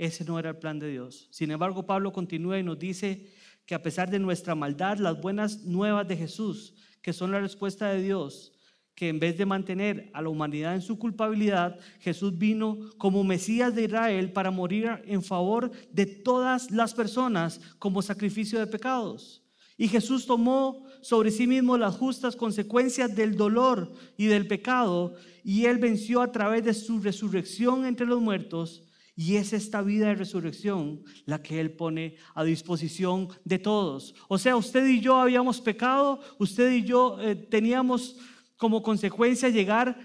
ese 0.00 0.24
no 0.24 0.38
era 0.38 0.48
el 0.48 0.56
plan 0.56 0.78
de 0.78 0.90
Dios. 0.90 1.28
Sin 1.30 1.50
embargo, 1.50 1.84
Pablo 1.84 2.10
continúa 2.10 2.58
y 2.58 2.62
nos 2.62 2.78
dice 2.78 3.26
que 3.66 3.74
a 3.74 3.82
pesar 3.82 4.10
de 4.10 4.18
nuestra 4.18 4.54
maldad, 4.54 4.96
las 4.96 5.20
buenas 5.20 5.64
nuevas 5.64 6.08
de 6.08 6.16
Jesús, 6.16 6.74
que 7.02 7.12
son 7.12 7.30
la 7.30 7.38
respuesta 7.38 7.90
de 7.90 8.00
Dios, 8.00 8.50
que 8.94 9.10
en 9.10 9.20
vez 9.20 9.36
de 9.36 9.44
mantener 9.44 10.10
a 10.14 10.22
la 10.22 10.30
humanidad 10.30 10.74
en 10.74 10.80
su 10.80 10.98
culpabilidad, 10.98 11.78
Jesús 11.98 12.38
vino 12.38 12.78
como 12.96 13.22
Mesías 13.24 13.74
de 13.74 13.84
Israel 13.84 14.32
para 14.32 14.50
morir 14.50 15.02
en 15.04 15.22
favor 15.22 15.70
de 15.92 16.06
todas 16.06 16.70
las 16.70 16.94
personas 16.94 17.60
como 17.78 18.00
sacrificio 18.00 18.58
de 18.58 18.68
pecados. 18.68 19.42
Y 19.76 19.86
Jesús 19.86 20.24
tomó 20.24 20.86
sobre 21.02 21.30
sí 21.30 21.46
mismo 21.46 21.76
las 21.76 21.94
justas 21.94 22.36
consecuencias 22.36 23.14
del 23.14 23.36
dolor 23.36 23.92
y 24.16 24.26
del 24.26 24.46
pecado, 24.46 25.14
y 25.44 25.66
él 25.66 25.76
venció 25.76 26.22
a 26.22 26.32
través 26.32 26.64
de 26.64 26.72
su 26.72 27.00
resurrección 27.00 27.84
entre 27.84 28.06
los 28.06 28.22
muertos 28.22 28.86
y 29.14 29.36
es 29.36 29.52
esta 29.52 29.82
vida 29.82 30.08
de 30.08 30.14
resurrección 30.14 31.02
la 31.26 31.42
que 31.42 31.60
Él 31.60 31.72
pone 31.72 32.16
a 32.34 32.44
disposición 32.44 33.28
de 33.44 33.58
todos. 33.58 34.14
O 34.28 34.38
sea, 34.38 34.56
usted 34.56 34.86
y 34.86 35.00
yo 35.00 35.16
habíamos 35.16 35.60
pecado, 35.60 36.20
usted 36.38 36.72
y 36.72 36.84
yo 36.84 37.20
eh, 37.20 37.34
teníamos 37.34 38.16
como 38.56 38.82
consecuencia 38.82 39.48
llegar 39.48 39.98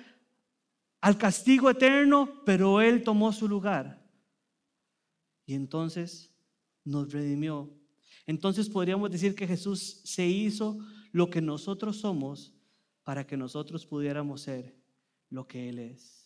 al 1.01 1.17
castigo 1.17 1.69
eterno, 1.69 2.41
pero 2.45 2.81
Él 2.81 3.03
tomó 3.03 3.31
su 3.31 3.47
lugar. 3.47 4.03
Y 5.45 5.53
entonces 5.53 6.33
nos 6.83 7.11
redimió. 7.11 7.71
Entonces 8.25 8.69
podríamos 8.69 9.11
decir 9.11 9.35
que 9.35 9.47
Jesús 9.47 10.01
se 10.03 10.25
hizo 10.25 10.79
lo 11.11 11.29
que 11.29 11.41
nosotros 11.41 11.97
somos 11.97 12.53
para 13.03 13.25
que 13.25 13.37
nosotros 13.37 13.85
pudiéramos 13.85 14.41
ser 14.41 14.75
lo 15.29 15.47
que 15.47 15.69
Él 15.69 15.79
es. 15.79 16.24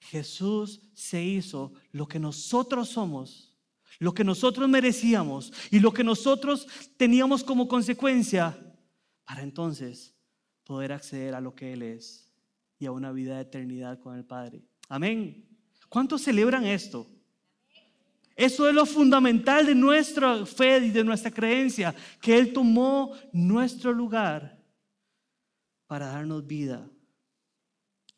Jesús 0.00 0.80
se 0.94 1.22
hizo 1.22 1.72
lo 1.92 2.06
que 2.06 2.18
nosotros 2.18 2.88
somos, 2.88 3.54
lo 3.98 4.14
que 4.14 4.24
nosotros 4.24 4.68
merecíamos 4.68 5.52
y 5.70 5.80
lo 5.80 5.92
que 5.92 6.04
nosotros 6.04 6.66
teníamos 6.96 7.42
como 7.42 7.68
consecuencia 7.68 8.58
para 9.24 9.42
entonces 9.42 10.14
poder 10.64 10.92
acceder 10.92 11.34
a 11.34 11.40
lo 11.40 11.54
que 11.54 11.72
Él 11.72 11.82
es 11.82 12.32
y 12.78 12.86
a 12.86 12.92
una 12.92 13.12
vida 13.12 13.36
de 13.36 13.42
eternidad 13.42 13.98
con 13.98 14.16
el 14.16 14.24
Padre. 14.24 14.62
Amén. 14.88 15.46
¿Cuántos 15.88 16.22
celebran 16.22 16.64
esto? 16.64 17.06
Eso 18.36 18.68
es 18.68 18.74
lo 18.74 18.86
fundamental 18.86 19.66
de 19.66 19.74
nuestra 19.74 20.46
fe 20.46 20.78
y 20.78 20.90
de 20.90 21.02
nuestra 21.02 21.30
creencia, 21.30 21.92
que 22.20 22.38
Él 22.38 22.52
tomó 22.52 23.12
nuestro 23.32 23.92
lugar 23.92 24.62
para 25.88 26.06
darnos 26.06 26.46
vida. 26.46 26.88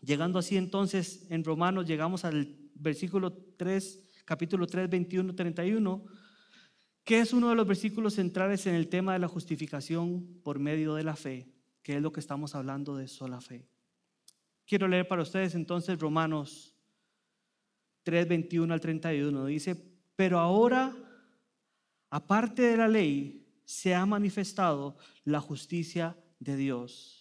Llegando 0.00 0.38
así 0.38 0.56
entonces 0.56 1.26
en 1.30 1.44
Romanos, 1.44 1.86
llegamos 1.86 2.24
al 2.24 2.56
versículo 2.74 3.32
3, 3.32 4.22
capítulo 4.24 4.66
3, 4.66 4.88
21, 4.88 5.34
31, 5.34 6.04
que 7.04 7.20
es 7.20 7.32
uno 7.32 7.50
de 7.50 7.56
los 7.56 7.66
versículos 7.66 8.14
centrales 8.14 8.66
en 8.66 8.74
el 8.74 8.88
tema 8.88 9.12
de 9.12 9.18
la 9.18 9.28
justificación 9.28 10.40
por 10.42 10.58
medio 10.58 10.94
de 10.94 11.04
la 11.04 11.16
fe, 11.16 11.48
que 11.82 11.96
es 11.96 12.02
lo 12.02 12.12
que 12.12 12.20
estamos 12.20 12.54
hablando 12.54 12.96
de 12.96 13.08
sola 13.08 13.40
fe. 13.40 13.68
Quiero 14.66 14.86
leer 14.86 15.08
para 15.08 15.22
ustedes 15.22 15.54
entonces 15.54 15.98
Romanos 15.98 16.76
3, 18.04 18.28
21 18.28 18.72
al 18.72 18.80
31. 18.80 19.46
Dice, 19.46 19.76
pero 20.16 20.38
ahora, 20.38 20.94
aparte 22.08 22.62
de 22.62 22.76
la 22.76 22.88
ley, 22.88 23.46
se 23.64 23.94
ha 23.94 24.06
manifestado 24.06 24.96
la 25.24 25.40
justicia 25.40 26.16
de 26.38 26.56
Dios. 26.56 27.19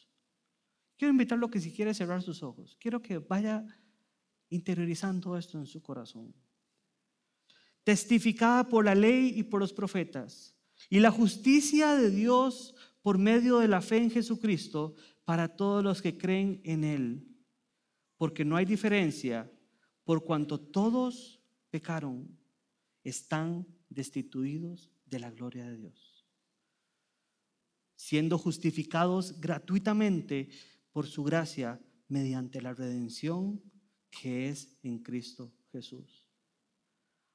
Quiero 1.00 1.14
invitarlo 1.14 1.50
que 1.50 1.62
si 1.62 1.72
quiere 1.72 1.94
cerrar 1.94 2.22
sus 2.22 2.44
ojos, 2.44 2.76
quiero 2.78 3.02
que 3.02 3.20
vaya 3.20 3.66
interiorizando 4.50 5.38
esto 5.38 5.58
en 5.58 5.66
su 5.66 5.82
corazón. 5.82 6.36
Testificada 7.86 8.68
por 8.68 8.84
la 8.84 8.94
ley 8.94 9.32
y 9.34 9.44
por 9.44 9.62
los 9.62 9.72
profetas, 9.72 10.54
y 10.90 11.00
la 11.00 11.10
justicia 11.10 11.96
de 11.96 12.12
Dios 12.12 12.76
por 13.02 13.18
medio 13.18 13.60
de 13.60 13.70
la 13.70 13.80
fe 13.80 13.96
en 13.96 14.12
Jesucristo 14.12 14.94
para 15.24 15.48
todos 15.48 15.82
los 15.82 16.02
que 16.02 16.18
creen 16.18 16.60
en 16.66 16.84
Él. 16.84 17.26
Porque 18.18 18.44
no 18.44 18.58
hay 18.58 18.66
diferencia, 18.66 19.50
por 20.04 20.26
cuanto 20.26 20.60
todos 20.60 21.40
pecaron 21.70 22.38
están 23.06 23.66
destituidos 23.88 24.92
de 25.06 25.20
la 25.20 25.32
gloria 25.32 25.66
de 25.66 25.78
Dios, 25.78 26.26
siendo 27.96 28.38
justificados 28.38 29.40
gratuitamente 29.40 30.50
por 31.00 31.08
su 31.08 31.24
gracia 31.24 31.80
mediante 32.10 32.62
la 32.62 32.74
redención 32.74 33.64
que 34.12 34.50
es 34.50 34.78
en 34.84 35.00
Cristo 35.00 35.50
Jesús, 35.72 36.28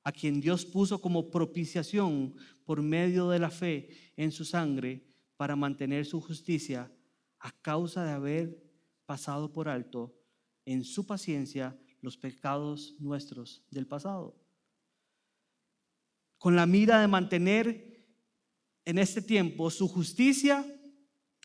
a 0.02 0.12
quien 0.12 0.38
Dios 0.38 0.66
puso 0.66 1.00
como 1.00 1.30
propiciación 1.30 2.34
por 2.66 2.82
medio 2.82 3.30
de 3.30 3.38
la 3.38 3.48
fe 3.48 3.88
en 4.18 4.32
su 4.32 4.44
sangre 4.44 5.02
para 5.38 5.56
mantener 5.56 6.04
su 6.04 6.20
justicia 6.20 6.92
a 7.38 7.52
causa 7.62 8.04
de 8.04 8.10
haber 8.10 8.62
pasado 9.06 9.50
por 9.50 9.70
alto 9.70 10.14
en 10.66 10.84
su 10.84 11.06
paciencia 11.06 11.74
los 12.02 12.18
pecados 12.18 12.96
nuestros 13.00 13.64
del 13.70 13.86
pasado. 13.86 14.38
Con 16.36 16.54
la 16.54 16.66
mira 16.66 17.00
de 17.00 17.08
mantener 17.08 18.12
en 18.84 18.98
este 18.98 19.22
tiempo 19.22 19.70
su 19.70 19.88
justicia 19.88 20.66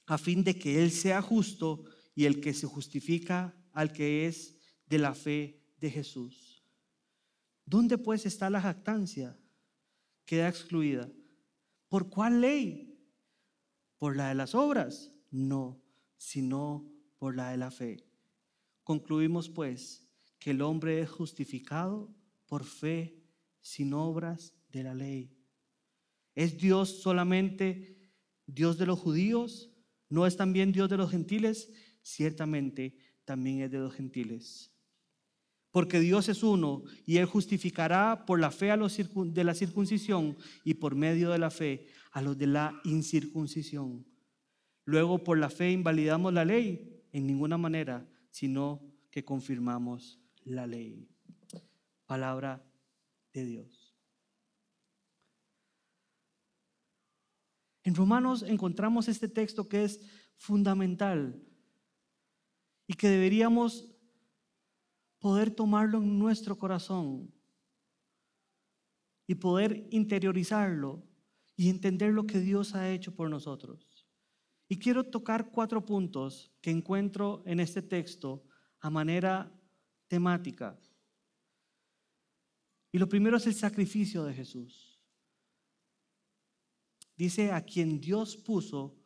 a 0.06 0.18
fin 0.18 0.44
de 0.44 0.60
que 0.60 0.84
Él 0.84 0.92
sea 0.92 1.22
justo 1.22 1.86
y 2.20 2.26
el 2.26 2.42
que 2.42 2.54
se 2.54 2.68
justifica 2.68 3.56
al 3.72 3.94
que 3.94 4.28
es 4.28 4.58
de 4.88 4.98
la 4.98 5.14
fe 5.14 5.64
de 5.80 5.90
Jesús. 5.90 6.62
¿Dónde 7.64 7.98
pues 7.98 8.26
está 8.26 8.50
la 8.50 8.60
jactancia? 8.60 9.40
Queda 10.26 10.50
excluida. 10.50 11.10
¿Por 11.88 12.10
cuál 12.10 12.42
ley? 12.42 13.00
¿Por 13.98 14.18
la 14.18 14.28
de 14.28 14.36
las 14.36 14.54
obras? 14.54 15.14
No, 15.32 15.82
sino 16.18 16.92
por 17.20 17.38
la 17.38 17.52
de 17.52 17.58
la 17.58 17.72
fe. 17.72 18.04
Concluimos 18.84 19.48
pues 19.48 20.06
que 20.40 20.52
el 20.52 20.62
hombre 20.62 21.00
es 21.00 21.10
justificado 21.10 22.14
por 22.48 22.66
fe 22.66 23.24
sin 23.62 23.94
obras 23.94 24.54
de 24.74 24.84
la 24.84 24.94
ley. 24.94 25.38
¿Es 26.36 26.58
Dios 26.58 27.02
solamente 27.02 28.12
Dios 28.46 28.78
de 28.78 28.88
los 28.88 29.00
judíos? 29.00 29.72
¿No 30.10 30.28
es 30.28 30.36
también 30.36 30.74
Dios 30.74 30.90
de 30.90 30.98
los 30.98 31.12
gentiles? 31.12 31.72
Ciertamente 32.10 32.96
también 33.24 33.62
es 33.62 33.70
de 33.70 33.78
los 33.78 33.94
gentiles. 33.94 34.74
Porque 35.70 36.00
Dios 36.00 36.28
es 36.28 36.42
uno 36.42 36.82
y 37.06 37.18
Él 37.18 37.28
justificará 37.28 38.26
por 38.26 38.40
la 38.40 38.50
fe 38.50 38.72
a 38.72 38.78
los 38.78 38.98
de 38.98 39.44
la 39.44 39.54
circuncisión 39.54 40.36
y 40.64 40.74
por 40.74 40.96
medio 40.96 41.30
de 41.30 41.38
la 41.38 41.52
fe 41.52 41.86
a 42.12 42.24
los 42.24 42.36
de 42.36 42.48
la 42.48 42.82
incircuncisión. 42.84 44.08
Luego 44.86 45.24
por 45.24 45.38
la 45.38 45.52
fe 45.52 45.72
invalidamos 45.72 46.34
la 46.34 46.46
ley 46.46 47.06
en 47.12 47.28
ninguna 47.28 47.60
manera, 47.60 48.10
sino 48.32 48.82
que 49.12 49.24
confirmamos 49.24 50.20
la 50.44 50.66
ley. 50.66 51.08
Palabra 52.08 52.66
de 53.34 53.46
Dios. 53.46 53.96
En 57.84 57.94
Romanos 57.94 58.42
encontramos 58.42 59.08
este 59.08 59.28
texto 59.28 59.70
que 59.70 59.84
es 59.84 60.02
fundamental 60.38 61.46
y 62.90 62.96
que 62.96 63.08
deberíamos 63.08 63.88
poder 65.20 65.52
tomarlo 65.52 66.00
en 66.00 66.18
nuestro 66.18 66.58
corazón 66.58 67.32
y 69.28 69.36
poder 69.36 69.88
interiorizarlo 69.92 71.04
y 71.56 71.70
entender 71.70 72.12
lo 72.12 72.26
que 72.26 72.40
Dios 72.40 72.74
ha 72.74 72.90
hecho 72.90 73.14
por 73.14 73.30
nosotros. 73.30 74.08
Y 74.68 74.80
quiero 74.80 75.04
tocar 75.04 75.52
cuatro 75.52 75.86
puntos 75.86 76.52
que 76.62 76.72
encuentro 76.72 77.44
en 77.46 77.60
este 77.60 77.84
texto 77.84 78.44
a 78.80 78.90
manera 78.90 79.56
temática. 80.08 80.80
Y 82.92 82.98
lo 82.98 83.08
primero 83.08 83.38
es 83.38 83.46
el 83.46 83.54
sacrificio 83.54 84.24
de 84.24 84.34
Jesús. 84.34 85.00
Dice 87.16 87.52
a 87.52 87.64
quien 87.64 88.02
Dios 88.02 88.36
puso 88.36 88.98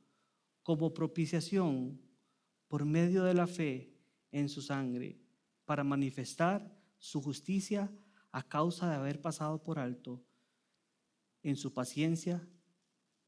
como 0.62 0.94
propiciación 0.94 2.00
por 2.74 2.86
medio 2.86 3.24
de 3.24 3.36
la 3.36 3.46
fe 3.46 3.94
en 4.32 4.50
su 4.50 4.60
sangre 4.60 5.22
para 5.64 5.84
manifestar 5.84 6.76
su 6.98 7.22
justicia 7.22 7.92
a 8.32 8.42
causa 8.42 8.90
de 8.90 8.96
haber 8.96 9.22
pasado 9.22 9.62
por 9.62 9.78
alto 9.78 10.26
en 11.44 11.56
su 11.56 11.72
paciencia 11.72 12.44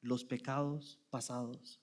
los 0.02 0.26
pecados 0.26 1.00
pasados. 1.12 1.80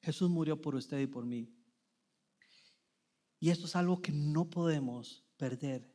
Jesús 0.00 0.30
murió 0.30 0.60
por 0.60 0.76
usted 0.76 1.00
y 1.00 1.08
por 1.08 1.26
mí. 1.26 1.52
Y 3.40 3.50
esto 3.50 3.66
es 3.66 3.74
algo 3.74 4.00
que 4.00 4.12
no 4.12 4.48
podemos 4.48 5.24
perder. 5.36 5.92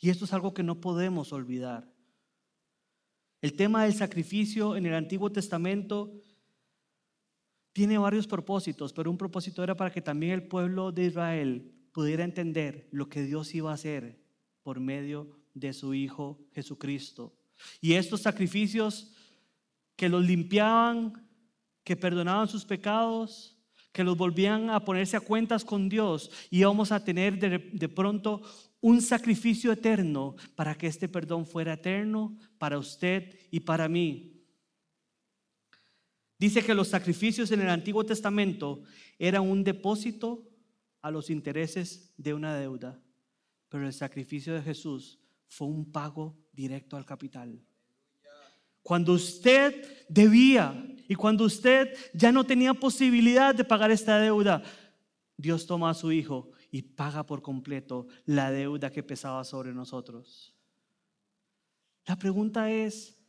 Y 0.00 0.08
esto 0.08 0.24
es 0.24 0.32
algo 0.32 0.54
que 0.54 0.62
no 0.62 0.80
podemos 0.80 1.30
olvidar. 1.34 1.92
El 3.42 3.54
tema 3.54 3.84
del 3.84 3.92
sacrificio 3.92 4.76
en 4.76 4.86
el 4.86 4.94
Antiguo 4.94 5.30
Testamento 5.30 6.22
tiene 7.72 7.98
varios 7.98 8.26
propósitos, 8.26 8.92
pero 8.92 9.10
un 9.10 9.18
propósito 9.18 9.62
era 9.62 9.76
para 9.76 9.90
que 9.90 10.02
también 10.02 10.32
el 10.32 10.48
pueblo 10.48 10.92
de 10.92 11.06
Israel 11.06 11.72
pudiera 11.92 12.24
entender 12.24 12.88
lo 12.90 13.08
que 13.08 13.22
Dios 13.22 13.54
iba 13.54 13.70
a 13.70 13.74
hacer 13.74 14.18
por 14.62 14.80
medio 14.80 15.38
de 15.54 15.72
su 15.72 15.94
Hijo 15.94 16.38
Jesucristo. 16.52 17.34
Y 17.80 17.94
estos 17.94 18.22
sacrificios 18.22 19.12
que 19.96 20.08
los 20.08 20.24
limpiaban, 20.24 21.28
que 21.84 21.96
perdonaban 21.96 22.48
sus 22.48 22.64
pecados, 22.64 23.58
que 23.92 24.04
los 24.04 24.16
volvían 24.16 24.70
a 24.70 24.80
ponerse 24.80 25.16
a 25.16 25.20
cuentas 25.20 25.64
con 25.64 25.88
Dios, 25.88 26.30
íbamos 26.50 26.92
a 26.92 27.04
tener 27.04 27.38
de, 27.38 27.58
de 27.58 27.88
pronto 27.88 28.42
un 28.80 29.00
sacrificio 29.00 29.70
eterno 29.70 30.34
para 30.56 30.74
que 30.74 30.86
este 30.86 31.08
perdón 31.08 31.46
fuera 31.46 31.74
eterno 31.74 32.36
para 32.58 32.78
usted 32.78 33.38
y 33.50 33.60
para 33.60 33.88
mí. 33.88 34.31
Dice 36.42 36.64
que 36.64 36.74
los 36.74 36.88
sacrificios 36.88 37.52
en 37.52 37.60
el 37.60 37.68
Antiguo 37.68 38.04
Testamento 38.04 38.82
eran 39.16 39.48
un 39.48 39.62
depósito 39.62 40.50
a 41.00 41.08
los 41.08 41.30
intereses 41.30 42.12
de 42.16 42.34
una 42.34 42.56
deuda, 42.56 43.00
pero 43.68 43.86
el 43.86 43.92
sacrificio 43.92 44.52
de 44.52 44.60
Jesús 44.60 45.20
fue 45.46 45.68
un 45.68 45.92
pago 45.92 46.36
directo 46.52 46.96
al 46.96 47.06
capital. 47.06 47.64
Cuando 48.82 49.12
usted 49.12 50.04
debía 50.08 50.84
y 51.06 51.14
cuando 51.14 51.44
usted 51.44 51.96
ya 52.12 52.32
no 52.32 52.42
tenía 52.42 52.74
posibilidad 52.74 53.54
de 53.54 53.64
pagar 53.64 53.92
esta 53.92 54.18
deuda, 54.18 54.64
Dios 55.36 55.64
toma 55.64 55.90
a 55.90 55.94
su 55.94 56.10
Hijo 56.10 56.50
y 56.72 56.82
paga 56.82 57.24
por 57.24 57.40
completo 57.40 58.08
la 58.26 58.50
deuda 58.50 58.90
que 58.90 59.04
pesaba 59.04 59.44
sobre 59.44 59.72
nosotros. 59.72 60.52
La 62.04 62.18
pregunta 62.18 62.68
es, 62.68 63.21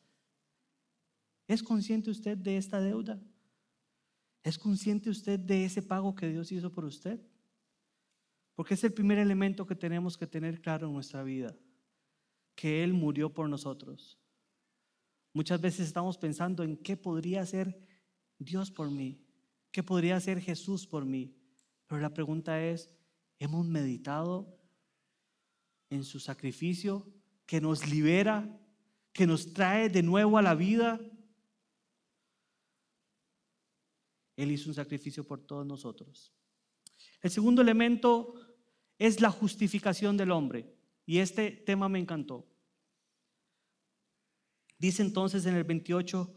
¿es 1.48 1.64
consciente 1.64 2.10
usted 2.10 2.38
de 2.38 2.58
esta 2.58 2.80
deuda? 2.80 3.22
¿Es 4.44 4.58
consciente 4.58 5.10
usted 5.10 5.40
de 5.40 5.66
ese 5.66 5.82
pago 5.82 6.16
que 6.16 6.28
Dios 6.28 6.52
hizo 6.52 6.72
por 6.72 6.86
usted? 6.86 7.20
Porque 8.56 8.74
es 8.74 8.84
el 8.84 8.94
primer 8.94 9.18
elemento 9.18 9.66
que 9.66 9.76
tenemos 9.76 10.18
que 10.18 10.28
tener 10.28 10.62
claro 10.62 10.88
en 10.88 10.94
nuestra 10.94 11.24
vida, 11.24 11.56
que 12.56 12.84
Él 12.84 12.94
murió 12.94 13.34
por 13.34 13.50
nosotros. 13.50 14.20
Muchas 15.34 15.60
veces 15.60 15.88
estamos 15.88 16.18
pensando 16.18 16.64
en 16.64 16.78
qué 16.78 16.96
podría 16.96 17.42
hacer 17.42 17.84
Dios 18.44 18.72
por 18.72 18.92
mí? 18.92 19.20
¿Qué 19.72 19.84
podría 19.84 20.18
hacer 20.18 20.40
Jesús 20.40 20.86
por 20.86 21.06
mí? 21.06 21.36
Pero 21.88 22.02
la 22.02 22.14
pregunta 22.14 22.64
es, 22.64 22.90
¿hemos 23.40 23.66
meditado 23.66 24.60
en 25.90 26.04
su 26.04 26.20
sacrificio 26.20 27.08
que 27.46 27.62
nos 27.62 27.88
libera, 27.90 28.60
que 29.12 29.28
nos 29.28 29.54
trae 29.54 29.90
de 29.90 30.04
nuevo 30.04 30.38
a 30.38 30.42
la 30.42 30.56
vida? 30.56 31.00
Él 34.36 34.52
hizo 34.52 34.70
un 34.70 34.76
sacrificio 34.76 35.24
por 35.24 35.40
todos 35.42 35.66
nosotros. 35.66 36.34
El 37.22 37.32
segundo 37.32 37.62
elemento 37.62 38.36
es 38.98 39.22
la 39.22 39.32
justificación 39.32 40.18
del 40.18 40.32
hombre. 40.32 40.74
Y 41.06 41.20
este 41.20 41.52
tema 41.52 41.90
me 41.90 42.00
encantó. 42.00 42.48
Dice 44.78 45.02
entonces 45.02 45.46
en 45.46 45.56
el 45.56 45.64
28, 45.64 46.34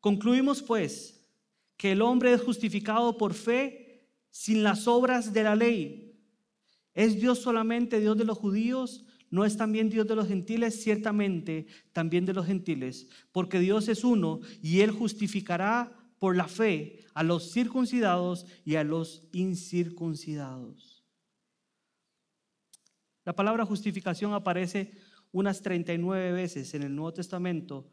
concluimos 0.00 0.62
pues 0.62 1.24
que 1.76 1.92
el 1.92 2.02
hombre 2.02 2.32
es 2.32 2.42
justificado 2.42 3.16
por 3.16 3.34
fe 3.34 4.08
sin 4.30 4.62
las 4.62 4.86
obras 4.86 5.32
de 5.32 5.42
la 5.42 5.56
ley. 5.56 6.16
¿Es 6.94 7.20
Dios 7.20 7.38
solamente 7.38 8.00
Dios 8.00 8.16
de 8.16 8.24
los 8.24 8.38
judíos? 8.38 9.04
¿No 9.30 9.44
es 9.44 9.56
también 9.56 9.90
Dios 9.90 10.06
de 10.06 10.16
los 10.16 10.26
gentiles? 10.26 10.82
Ciertamente 10.82 11.66
también 11.92 12.24
de 12.24 12.32
los 12.32 12.46
gentiles, 12.46 13.08
porque 13.32 13.60
Dios 13.60 13.88
es 13.88 14.04
uno 14.04 14.40
y 14.62 14.80
Él 14.80 14.90
justificará 14.90 15.97
por 16.18 16.36
la 16.36 16.48
fe 16.48 17.04
a 17.14 17.22
los 17.22 17.52
circuncidados 17.52 18.46
y 18.64 18.76
a 18.76 18.84
los 18.84 19.28
incircuncidados. 19.32 21.04
La 23.24 23.34
palabra 23.34 23.66
justificación 23.66 24.32
aparece 24.32 24.92
unas 25.32 25.60
39 25.60 26.32
veces 26.32 26.72
en 26.74 26.82
el 26.82 26.94
Nuevo 26.94 27.12
Testamento 27.12 27.90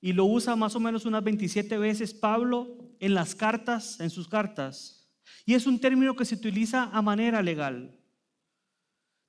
y 0.00 0.12
lo 0.12 0.24
usa 0.26 0.54
más 0.54 0.76
o 0.76 0.80
menos 0.80 1.04
unas 1.04 1.24
27 1.24 1.76
veces 1.78 2.14
Pablo 2.14 2.94
en 3.00 3.14
las 3.14 3.34
cartas, 3.34 3.98
en 4.00 4.10
sus 4.10 4.28
cartas. 4.28 5.10
Y 5.44 5.54
es 5.54 5.66
un 5.66 5.80
término 5.80 6.14
que 6.14 6.24
se 6.24 6.36
utiliza 6.36 6.84
a 6.84 7.02
manera 7.02 7.42
legal. 7.42 7.98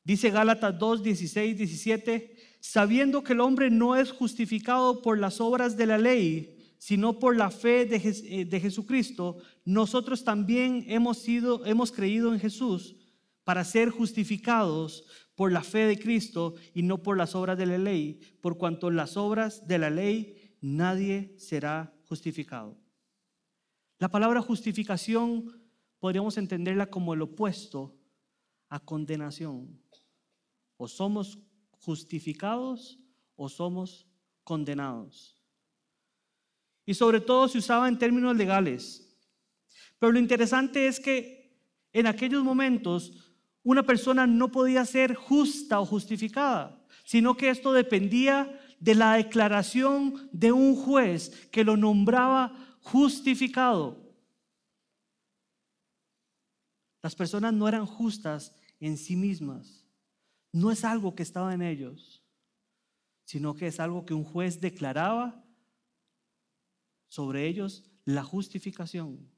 Dice 0.04 0.30
Gálatas 0.30 0.78
2, 0.78 1.04
16, 1.04 1.58
17, 1.58 2.36
sabiendo 2.60 3.23
que 3.23 3.34
el 3.34 3.41
hombre 3.41 3.69
no 3.69 3.95
es 3.95 4.12
justificado 4.12 5.02
por 5.02 5.17
las 5.17 5.41
obras 5.41 5.78
de 5.78 5.86
la 5.86 5.97
ley, 5.97 6.59
sino 6.79 7.19
por 7.19 7.35
la 7.35 7.51
fe 7.51 7.85
de, 7.85 7.97
eh, 7.97 8.45
de 8.45 8.59
Jesucristo, 8.59 9.37
nosotros 9.65 10.23
también 10.23 10.85
hemos 10.87 11.19
sido, 11.19 11.63
hemos 11.65 11.91
creído 11.91 12.33
en 12.33 12.39
Jesús 12.39 12.95
para 13.43 13.63
ser 13.63 13.89
justificados 13.89 15.05
por 15.35 15.51
la 15.51 15.61
fe 15.61 15.85
de 15.85 15.99
Cristo 15.99 16.55
y 16.73 16.81
no 16.83 17.03
por 17.03 17.17
las 17.17 17.35
obras 17.35 17.57
de 17.57 17.65
la 17.65 17.77
ley, 17.77 18.19
por 18.41 18.57
cuanto 18.57 18.89
las 18.89 19.17
obras 19.17 19.67
de 19.67 19.77
la 19.77 19.89
ley 19.89 20.55
nadie 20.61 21.35
será 21.37 21.93
justificado. 22.07 22.77
La 23.99 24.09
palabra 24.09 24.41
justificación 24.41 25.61
podríamos 25.99 26.37
entenderla 26.37 26.87
como 26.87 27.13
el 27.13 27.21
opuesto 27.21 27.95
a 28.69 28.79
condenación. 28.79 29.81
O 30.77 30.87
somos 30.87 31.39
justificados 31.71 32.99
o 33.35 33.49
somos 33.49 34.07
condenados. 34.43 35.38
Y 36.89 36.95
sobre 36.95 37.21
todo 37.21 37.47
se 37.47 37.60
usaba 37.60 37.88
en 37.88 37.99
términos 37.99 38.36
legales. 38.36 39.15
Pero 39.99 40.12
lo 40.12 40.17
interesante 40.17 40.88
es 40.88 40.99
que 40.99 41.56
en 41.93 42.08
aquellos 42.08 42.43
momentos 42.43 43.36
una 43.62 43.84
persona 43.84 44.25
no 44.25 44.52
podía 44.52 44.84
ser 44.86 45.13
justa 45.13 45.80
o 45.80 45.86
justificada, 45.86 46.84
sino 47.06 47.38
que 47.38 47.52
esto 47.52 47.73
dependía 47.73 48.60
de 48.80 48.95
la 48.95 49.13
declaración 49.13 50.30
de 50.32 50.52
un 50.52 50.75
juez 50.75 51.30
que 51.52 51.63
lo 51.63 51.78
nombraba 51.78 52.75
justificado. 52.82 54.12
Las 57.04 57.13
personas 57.13 57.54
no 57.54 57.67
eran 57.67 57.86
justas 57.86 58.56
en 58.80 58.97
sí 58.97 59.15
mismas. 59.15 59.86
No 60.52 60.71
es 60.71 60.84
algo 60.84 61.13
que 61.13 61.21
estaba 61.21 61.54
en 61.54 61.62
ellos, 61.62 62.23
sino 63.25 63.54
que 63.54 63.67
es 63.67 63.80
algo 63.80 64.08
que 64.08 64.15
un 64.15 64.23
juez 64.23 64.60
declaraba 64.60 65.45
sobre 67.10 67.48
ellos 67.48 67.84
la 68.06 68.24
justificación. 68.24 69.30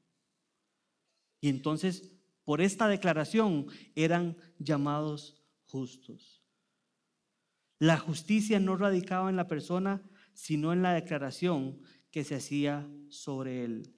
Y 1.40 1.48
entonces 1.48 2.12
por 2.44 2.60
esta 2.60 2.88
declaración 2.88 3.66
eran 3.94 4.36
llamados 4.58 5.42
justos. 5.64 6.42
La 7.78 7.98
justicia 7.98 8.60
no 8.60 8.76
radicaba 8.76 9.30
en 9.30 9.36
la 9.36 9.48
persona, 9.48 10.02
sino 10.34 10.72
en 10.72 10.82
la 10.82 10.94
declaración 10.94 11.80
que 12.10 12.24
se 12.24 12.36
hacía 12.36 12.88
sobre 13.08 13.64
él. 13.64 13.94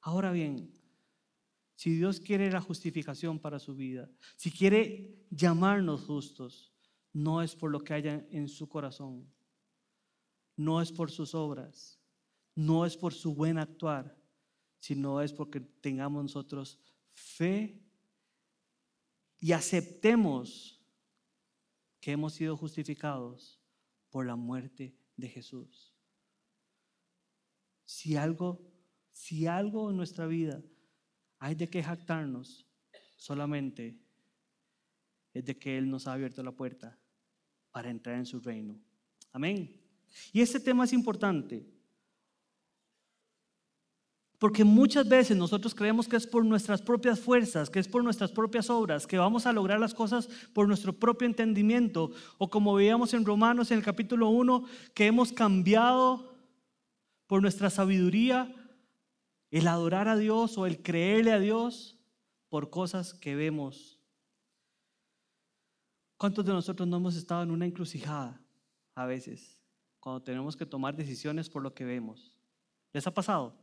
Ahora 0.00 0.32
bien, 0.32 0.72
si 1.76 1.96
Dios 1.96 2.20
quiere 2.20 2.50
la 2.50 2.60
justificación 2.60 3.38
para 3.38 3.58
su 3.58 3.74
vida, 3.74 4.10
si 4.36 4.50
quiere 4.50 5.26
llamarnos 5.30 6.02
justos, 6.02 6.72
no 7.12 7.42
es 7.42 7.54
por 7.56 7.70
lo 7.70 7.80
que 7.80 7.94
haya 7.94 8.26
en 8.30 8.48
su 8.48 8.68
corazón, 8.68 9.28
no 10.56 10.80
es 10.80 10.92
por 10.92 11.10
sus 11.10 11.34
obras, 11.34 12.01
no 12.54 12.84
es 12.86 12.96
por 12.96 13.14
su 13.14 13.34
buen 13.34 13.58
actuar, 13.58 14.16
sino 14.78 15.20
es 15.20 15.32
porque 15.32 15.60
tengamos 15.60 16.22
nosotros 16.22 16.78
fe 17.12 17.80
y 19.38 19.52
aceptemos 19.52 20.80
que 22.00 22.12
hemos 22.12 22.34
sido 22.34 22.56
justificados 22.56 23.60
por 24.10 24.26
la 24.26 24.36
muerte 24.36 24.94
de 25.16 25.28
Jesús. 25.28 25.94
Si 27.84 28.16
algo, 28.16 28.60
si 29.12 29.46
algo 29.46 29.90
en 29.90 29.96
nuestra 29.96 30.26
vida 30.26 30.62
hay 31.38 31.54
de 31.54 31.68
que 31.68 31.82
jactarnos, 31.82 32.66
solamente 33.16 33.98
es 35.32 35.44
de 35.44 35.58
que 35.58 35.78
Él 35.78 35.88
nos 35.88 36.06
ha 36.06 36.12
abierto 36.12 36.42
la 36.42 36.52
puerta 36.52 36.98
para 37.70 37.90
entrar 37.90 38.16
en 38.16 38.26
su 38.26 38.40
reino. 38.40 38.78
Amén. 39.32 39.80
Y 40.32 40.40
este 40.40 40.60
tema 40.60 40.84
es 40.84 40.92
importante 40.92 41.66
porque 44.42 44.64
muchas 44.64 45.08
veces 45.08 45.36
nosotros 45.36 45.72
creemos 45.72 46.08
que 46.08 46.16
es 46.16 46.26
por 46.26 46.44
nuestras 46.44 46.82
propias 46.82 47.20
fuerzas, 47.20 47.70
que 47.70 47.78
es 47.78 47.86
por 47.86 48.02
nuestras 48.02 48.32
propias 48.32 48.70
obras, 48.70 49.06
que 49.06 49.16
vamos 49.16 49.46
a 49.46 49.52
lograr 49.52 49.78
las 49.78 49.94
cosas 49.94 50.28
por 50.52 50.66
nuestro 50.66 50.92
propio 50.92 51.26
entendimiento. 51.28 52.10
O 52.38 52.50
como 52.50 52.74
veíamos 52.74 53.14
en 53.14 53.24
Romanos 53.24 53.70
en 53.70 53.78
el 53.78 53.84
capítulo 53.84 54.30
1, 54.30 54.64
que 54.94 55.06
hemos 55.06 55.32
cambiado 55.32 56.34
por 57.28 57.40
nuestra 57.40 57.70
sabiduría 57.70 58.52
el 59.52 59.68
adorar 59.68 60.08
a 60.08 60.16
Dios 60.16 60.58
o 60.58 60.66
el 60.66 60.82
creerle 60.82 61.30
a 61.30 61.38
Dios 61.38 61.96
por 62.48 62.68
cosas 62.68 63.14
que 63.14 63.36
vemos. 63.36 64.00
¿Cuántos 66.16 66.44
de 66.44 66.52
nosotros 66.52 66.88
no 66.88 66.96
hemos 66.96 67.14
estado 67.14 67.44
en 67.44 67.52
una 67.52 67.64
encrucijada 67.64 68.40
a 68.96 69.06
veces 69.06 69.62
cuando 70.00 70.20
tenemos 70.20 70.56
que 70.56 70.66
tomar 70.66 70.96
decisiones 70.96 71.48
por 71.48 71.62
lo 71.62 71.72
que 71.74 71.84
vemos? 71.84 72.36
¿Les 72.92 73.06
ha 73.06 73.14
pasado? 73.14 73.61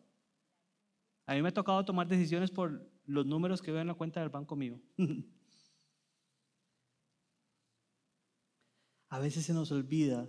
A 1.30 1.36
mí 1.36 1.44
me 1.44 1.50
ha 1.50 1.54
tocado 1.54 1.86
tomar 1.86 2.08
decisiones 2.08 2.50
por 2.50 2.92
los 3.06 3.24
números 3.24 3.62
que 3.62 3.72
veo 3.72 3.82
en 3.82 3.88
la 3.88 3.94
cuenta 3.94 4.20
del 4.20 4.30
banco 4.30 4.56
mío. 4.56 4.82
A 9.10 9.20
veces 9.20 9.46
se 9.46 9.54
nos 9.54 9.72
olvida 9.72 10.28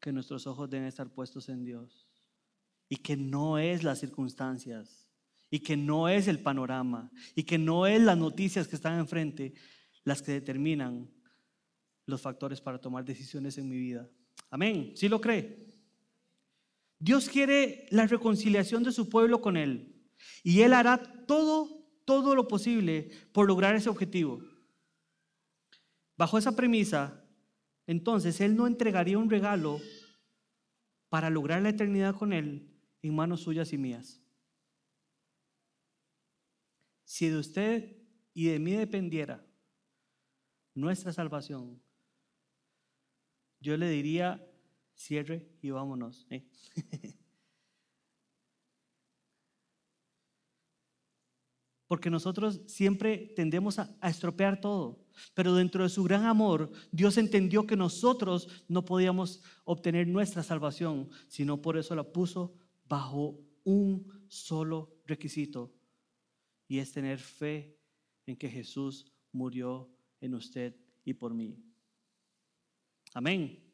que 0.00 0.10
nuestros 0.10 0.48
ojos 0.48 0.68
deben 0.68 0.88
estar 0.88 1.08
puestos 1.10 1.48
en 1.48 1.64
Dios 1.64 2.08
y 2.88 2.96
que 2.96 3.16
no 3.16 3.56
es 3.56 3.84
las 3.84 4.00
circunstancias 4.00 5.08
y 5.48 5.60
que 5.60 5.76
no 5.76 6.08
es 6.08 6.26
el 6.26 6.42
panorama 6.42 7.08
y 7.36 7.44
que 7.44 7.56
no 7.56 7.86
es 7.86 8.02
las 8.02 8.18
noticias 8.18 8.66
que 8.66 8.74
están 8.74 8.98
enfrente 8.98 9.54
las 10.02 10.22
que 10.22 10.32
determinan 10.32 11.08
los 12.04 12.20
factores 12.20 12.60
para 12.60 12.80
tomar 12.80 13.04
decisiones 13.04 13.58
en 13.58 13.68
mi 13.68 13.76
vida. 13.76 14.10
Amén. 14.50 14.90
¿Sí 14.96 15.08
lo 15.08 15.20
cree? 15.20 15.69
Dios 17.00 17.30
quiere 17.30 17.86
la 17.90 18.06
reconciliación 18.06 18.82
de 18.82 18.92
su 18.92 19.08
pueblo 19.08 19.40
con 19.40 19.56
Él. 19.56 19.96
Y 20.42 20.60
Él 20.60 20.74
hará 20.74 21.02
todo, 21.26 21.88
todo 22.04 22.34
lo 22.34 22.46
posible 22.46 23.10
por 23.32 23.46
lograr 23.46 23.74
ese 23.74 23.88
objetivo. 23.88 24.42
Bajo 26.16 26.36
esa 26.36 26.54
premisa, 26.54 27.24
entonces 27.86 28.42
Él 28.42 28.54
no 28.54 28.66
entregaría 28.66 29.16
un 29.16 29.30
regalo 29.30 29.80
para 31.08 31.30
lograr 31.30 31.62
la 31.62 31.70
eternidad 31.70 32.14
con 32.14 32.34
Él 32.34 32.70
en 33.00 33.14
manos 33.14 33.40
suyas 33.40 33.72
y 33.72 33.78
mías. 33.78 34.20
Si 37.04 37.28
de 37.28 37.38
usted 37.38 37.96
y 38.34 38.44
de 38.48 38.58
mí 38.58 38.72
dependiera 38.72 39.42
nuestra 40.74 41.14
salvación, 41.14 41.82
yo 43.58 43.76
le 43.78 43.88
diría, 43.88 44.46
cierre 45.00 45.48
y 45.62 45.70
vámonos. 45.70 46.26
¿eh? 46.30 46.44
Porque 51.86 52.10
nosotros 52.10 52.60
siempre 52.66 53.32
tendemos 53.34 53.78
a, 53.78 53.96
a, 54.00 54.10
estropear 54.10 54.60
todo. 54.60 55.04
Pero 55.34 55.54
dentro 55.54 55.82
de 55.82 55.88
su 55.88 56.04
gran 56.04 56.24
amor, 56.24 56.70
Dios 56.92 57.16
entendió 57.18 57.66
que 57.66 57.76
nosotros 57.76 58.64
no 58.68 58.84
podíamos 58.84 59.42
obtener 59.64 60.06
nuestra 60.06 60.42
salvación, 60.42 61.08
sino 61.28 61.60
por 61.60 61.76
eso 61.76 61.94
la 61.96 62.04
puso 62.04 62.54
bajo 62.84 63.40
un 63.64 64.06
solo 64.28 65.00
requisito 65.06 65.74
y 66.68 66.78
es 66.78 66.92
tener 66.92 67.18
fe 67.18 67.76
en 68.26 68.36
que 68.36 68.48
Jesús 68.48 69.12
murió 69.32 69.90
en 70.20 70.34
usted 70.34 70.76
y 71.04 71.14
por 71.14 71.34
mí. 71.34 71.58
Amén. 73.12 73.69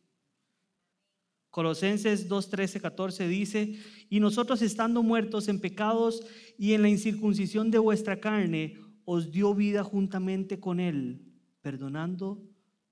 Colosenses 1.57 2.29
2, 2.29 2.51
13, 2.51 2.81
14 2.83 3.29
dice, 3.29 3.79
y 4.11 4.21
nosotros 4.21 4.61
estando 4.61 5.03
muertos 5.03 5.49
en 5.49 5.59
pecados 5.59 6.21
y 6.59 6.75
en 6.75 6.83
la 6.83 6.91
incircuncisión 6.91 7.71
de 7.71 7.79
vuestra 7.79 8.21
carne, 8.21 8.77
os 9.07 9.33
dio 9.33 9.55
vida 9.55 9.83
juntamente 9.83 10.61
con 10.61 10.81
Él, 10.81 11.33
perdonando 11.63 12.43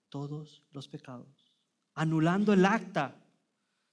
todos 0.09 0.65
los 0.73 0.89
pecados, 0.89 1.53
anulando 1.95 2.55
el 2.55 2.65
acta 2.65 3.23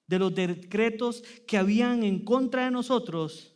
de 0.07 0.19
los 0.19 0.33
decretos 0.33 1.21
que 1.45 1.57
habían 1.57 2.03
en 2.03 2.23
contra 2.23 2.63
de 2.63 2.71
nosotros 2.71 3.53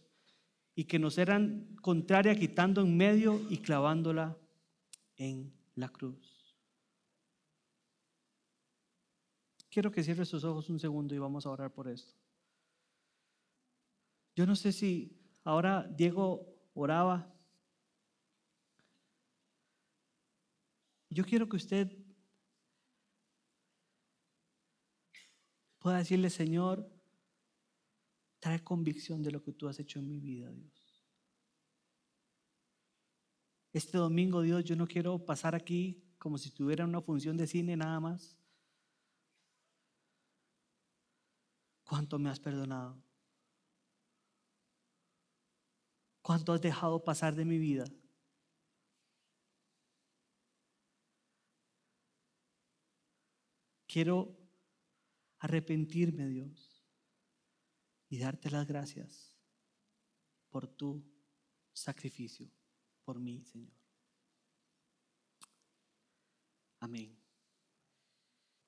y 0.75 0.83
que 0.83 0.99
nos 0.99 1.17
eran 1.17 1.77
contraria, 1.81 2.35
quitando 2.35 2.81
en 2.81 2.97
medio 2.97 3.39
y 3.49 3.59
clavándola 3.59 4.37
en 5.15 5.53
la 5.75 5.87
cruz. 5.87 6.34
Quiero 9.75 9.91
que 9.91 10.05
cierre 10.05 10.23
sus 10.23 10.45
ojos 10.45 10.69
un 10.69 10.79
segundo 10.79 11.13
y 11.13 11.17
vamos 11.17 11.45
a 11.45 11.49
orar 11.49 11.69
por 11.69 11.89
esto. 11.89 12.13
Yo 14.33 14.45
no 14.45 14.55
sé 14.55 14.71
si 14.71 15.19
ahora 15.43 15.85
Diego 15.97 16.47
oraba. 16.73 17.29
Yo 21.09 21.25
quiero 21.25 21.49
que 21.49 21.57
usted 21.57 21.91
pueda 25.79 25.97
decirle, 25.97 26.29
Señor, 26.29 26.89
trae 28.39 28.63
convicción 28.63 29.21
de 29.21 29.31
lo 29.31 29.43
que 29.43 29.51
tú 29.51 29.67
has 29.67 29.77
hecho 29.77 29.99
en 29.99 30.07
mi 30.07 30.21
vida, 30.21 30.53
Dios. 30.53 31.03
Este 33.73 33.97
domingo, 33.97 34.41
Dios, 34.41 34.63
yo 34.63 34.77
no 34.77 34.87
quiero 34.87 35.25
pasar 35.25 35.53
aquí 35.53 36.01
como 36.17 36.37
si 36.37 36.49
tuviera 36.49 36.85
una 36.85 37.01
función 37.01 37.35
de 37.35 37.45
cine 37.45 37.75
nada 37.75 37.99
más. 37.99 38.37
¿Cuánto 41.85 42.17
me 42.17 42.29
has 42.29 42.39
perdonado? 42.39 43.01
¿Cuánto 46.21 46.53
has 46.53 46.61
dejado 46.61 47.03
pasar 47.03 47.35
de 47.35 47.45
mi 47.45 47.59
vida? 47.59 47.85
Quiero 53.87 54.35
arrepentirme, 55.39 56.27
Dios, 56.27 56.83
y 58.09 58.17
darte 58.17 58.49
las 58.49 58.67
gracias 58.67 59.37
por 60.49 60.67
tu 60.67 61.05
sacrificio, 61.71 62.49
por 63.03 63.19
mí, 63.19 63.45
Señor. 63.45 63.71
Amén. 66.79 67.15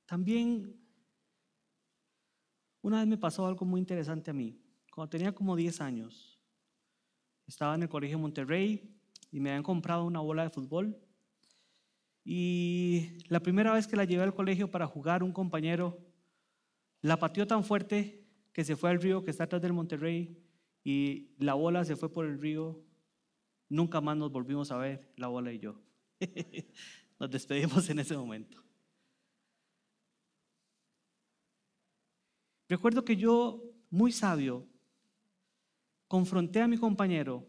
También 0.06 0.87
una 2.88 3.00
vez 3.00 3.08
me 3.08 3.18
pasó 3.18 3.46
algo 3.46 3.66
muy 3.66 3.82
interesante 3.82 4.32
a 4.32 4.34
mí. 4.34 4.58
Cuando 4.94 5.10
tenía 5.10 5.36
como 5.36 5.58
10 5.58 5.82
años, 5.82 6.40
estaba 7.46 7.76
en 7.76 7.84
el 7.84 7.90
colegio 7.90 8.18
Monterrey 8.18 8.98
y 9.30 9.42
me 9.42 9.50
habían 9.50 9.64
comprado 9.64 10.06
una 10.06 10.22
bola 10.22 10.44
de 10.44 10.50
fútbol. 10.50 10.98
Y 12.24 13.18
la 13.28 13.42
primera 13.42 13.74
vez 13.74 13.88
que 13.88 13.98
la 13.98 14.06
llevé 14.06 14.24
al 14.24 14.34
colegio 14.34 14.72
para 14.72 14.88
jugar, 14.88 15.22
un 15.22 15.34
compañero 15.34 16.00
la 17.02 17.20
pateó 17.20 17.46
tan 17.46 17.66
fuerte 17.66 18.26
que 18.54 18.64
se 18.64 18.78
fue 18.78 18.90
al 18.90 19.02
río 19.02 19.24
que 19.24 19.32
está 19.32 19.44
atrás 19.44 19.62
del 19.62 19.74
Monterrey 19.74 20.42
y 20.84 21.36
la 21.40 21.56
bola 21.56 21.84
se 21.84 21.98
fue 21.98 22.12
por 22.12 22.26
el 22.26 22.40
río. 22.40 22.82
Nunca 23.68 24.00
más 24.00 24.16
nos 24.16 24.32
volvimos 24.32 24.72
a 24.72 24.78
ver, 24.78 25.12
la 25.18 25.28
bola 25.28 25.52
y 25.52 25.60
yo. 25.60 25.82
nos 27.20 27.30
despedimos 27.30 27.90
en 27.90 28.00
ese 28.00 28.16
momento. 28.16 28.64
Recuerdo 32.70 33.06
que 33.06 33.16
yo, 33.16 33.64
muy 33.90 34.12
sabio, 34.12 34.66
confronté 36.08 36.62
a 36.62 36.68
mi 36.68 36.78
compañero 36.78 37.46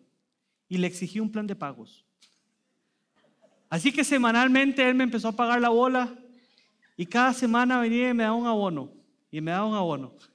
y 0.68 0.78
le 0.78 0.86
exigí 0.86 1.20
un 1.20 1.30
plan 1.30 1.46
de 1.46 1.56
pagos. 1.56 2.04
Así 3.70 3.92
que 3.92 4.04
semanalmente 4.04 4.88
él 4.88 4.94
me 4.94 5.04
empezó 5.04 5.28
a 5.28 5.32
pagar 5.36 5.60
la 5.60 5.68
bola 5.68 6.16
y 6.96 7.06
cada 7.06 7.32
semana 7.32 7.80
venía 7.80 8.10
y 8.10 8.14
me 8.14 8.22
daba 8.22 8.36
un 8.36 8.46
abono 8.46 8.92
y 9.30 9.40
me 9.40 9.50
daba 9.50 9.66
un 9.66 9.74
abono. 9.74 10.14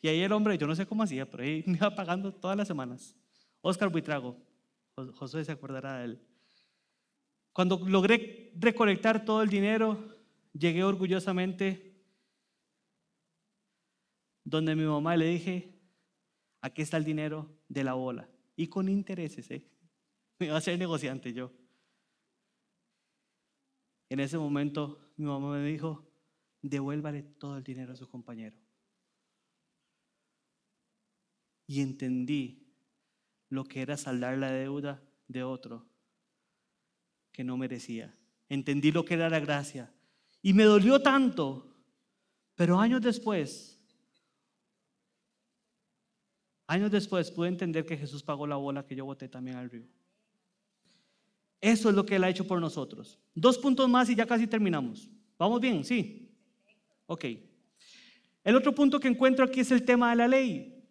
Y 0.00 0.08
ahí 0.08 0.22
el 0.22 0.32
hombre, 0.32 0.56
yo 0.56 0.66
no 0.66 0.74
sé 0.74 0.86
cómo 0.86 1.02
hacía, 1.02 1.28
pero 1.28 1.42
ahí 1.42 1.62
me 1.66 1.76
iba 1.76 1.94
pagando 1.94 2.32
todas 2.32 2.56
las 2.56 2.66
semanas. 2.66 3.14
Oscar 3.60 3.90
Buitrago, 3.90 4.36
José 5.14 5.44
se 5.44 5.52
acordará 5.52 5.98
de 5.98 6.04
él. 6.06 6.20
Cuando 7.52 7.78
logré 7.86 8.50
recolectar 8.58 9.24
todo 9.24 9.42
el 9.42 9.50
dinero, 9.50 10.08
llegué 10.54 10.82
orgullosamente 10.82 11.91
donde 14.44 14.74
mi 14.74 14.84
mamá 14.84 15.16
le 15.16 15.26
dije, 15.26 15.78
aquí 16.60 16.82
está 16.82 16.96
el 16.96 17.04
dinero 17.04 17.50
de 17.68 17.84
la 17.84 17.94
bola. 17.94 18.28
Y 18.56 18.68
con 18.68 18.88
intereses, 18.88 19.50
¿eh? 19.50 19.68
Me 20.38 20.46
iba 20.46 20.56
a 20.56 20.60
ser 20.60 20.78
negociante 20.78 21.32
yo. 21.32 21.52
En 24.08 24.20
ese 24.20 24.36
momento 24.36 25.12
mi 25.16 25.24
mamá 25.24 25.56
me 25.56 25.66
dijo, 25.66 26.06
devuélvale 26.60 27.22
todo 27.22 27.56
el 27.56 27.64
dinero 27.64 27.92
a 27.92 27.96
su 27.96 28.08
compañero. 28.08 28.56
Y 31.66 31.80
entendí 31.80 32.62
lo 33.48 33.64
que 33.64 33.80
era 33.80 33.96
saldar 33.96 34.36
la 34.36 34.50
deuda 34.50 35.02
de 35.28 35.42
otro 35.42 35.86
que 37.32 37.44
no 37.44 37.56
merecía. 37.56 38.14
Entendí 38.48 38.92
lo 38.92 39.04
que 39.04 39.14
era 39.14 39.30
la 39.30 39.40
gracia. 39.40 39.90
Y 40.42 40.52
me 40.52 40.64
dolió 40.64 41.00
tanto, 41.00 41.74
pero 42.54 42.78
años 42.78 43.00
después, 43.00 43.71
años 46.72 46.90
después 46.90 47.30
pude 47.30 47.48
entender 47.48 47.84
que 47.84 47.96
Jesús 47.96 48.22
pagó 48.22 48.46
la 48.46 48.56
bola 48.56 48.86
que 48.86 48.96
yo 48.96 49.04
boté 49.04 49.28
también 49.28 49.56
al 49.56 49.70
río. 49.70 49.86
Eso 51.60 51.90
es 51.90 51.94
lo 51.94 52.04
que 52.04 52.16
Él 52.16 52.24
ha 52.24 52.30
hecho 52.30 52.46
por 52.46 52.60
nosotros. 52.60 53.18
Dos 53.34 53.58
puntos 53.58 53.88
más 53.88 54.08
y 54.08 54.14
ya 54.14 54.26
casi 54.26 54.46
terminamos. 54.46 55.08
¿Vamos 55.38 55.60
bien? 55.60 55.84
Sí. 55.84 56.30
Ok. 57.06 57.26
El 58.42 58.56
otro 58.56 58.74
punto 58.74 58.98
que 58.98 59.08
encuentro 59.08 59.44
aquí 59.44 59.60
es 59.60 59.70
el 59.70 59.84
tema 59.84 60.10
de 60.10 60.16
la 60.16 60.28
ley. 60.28 60.82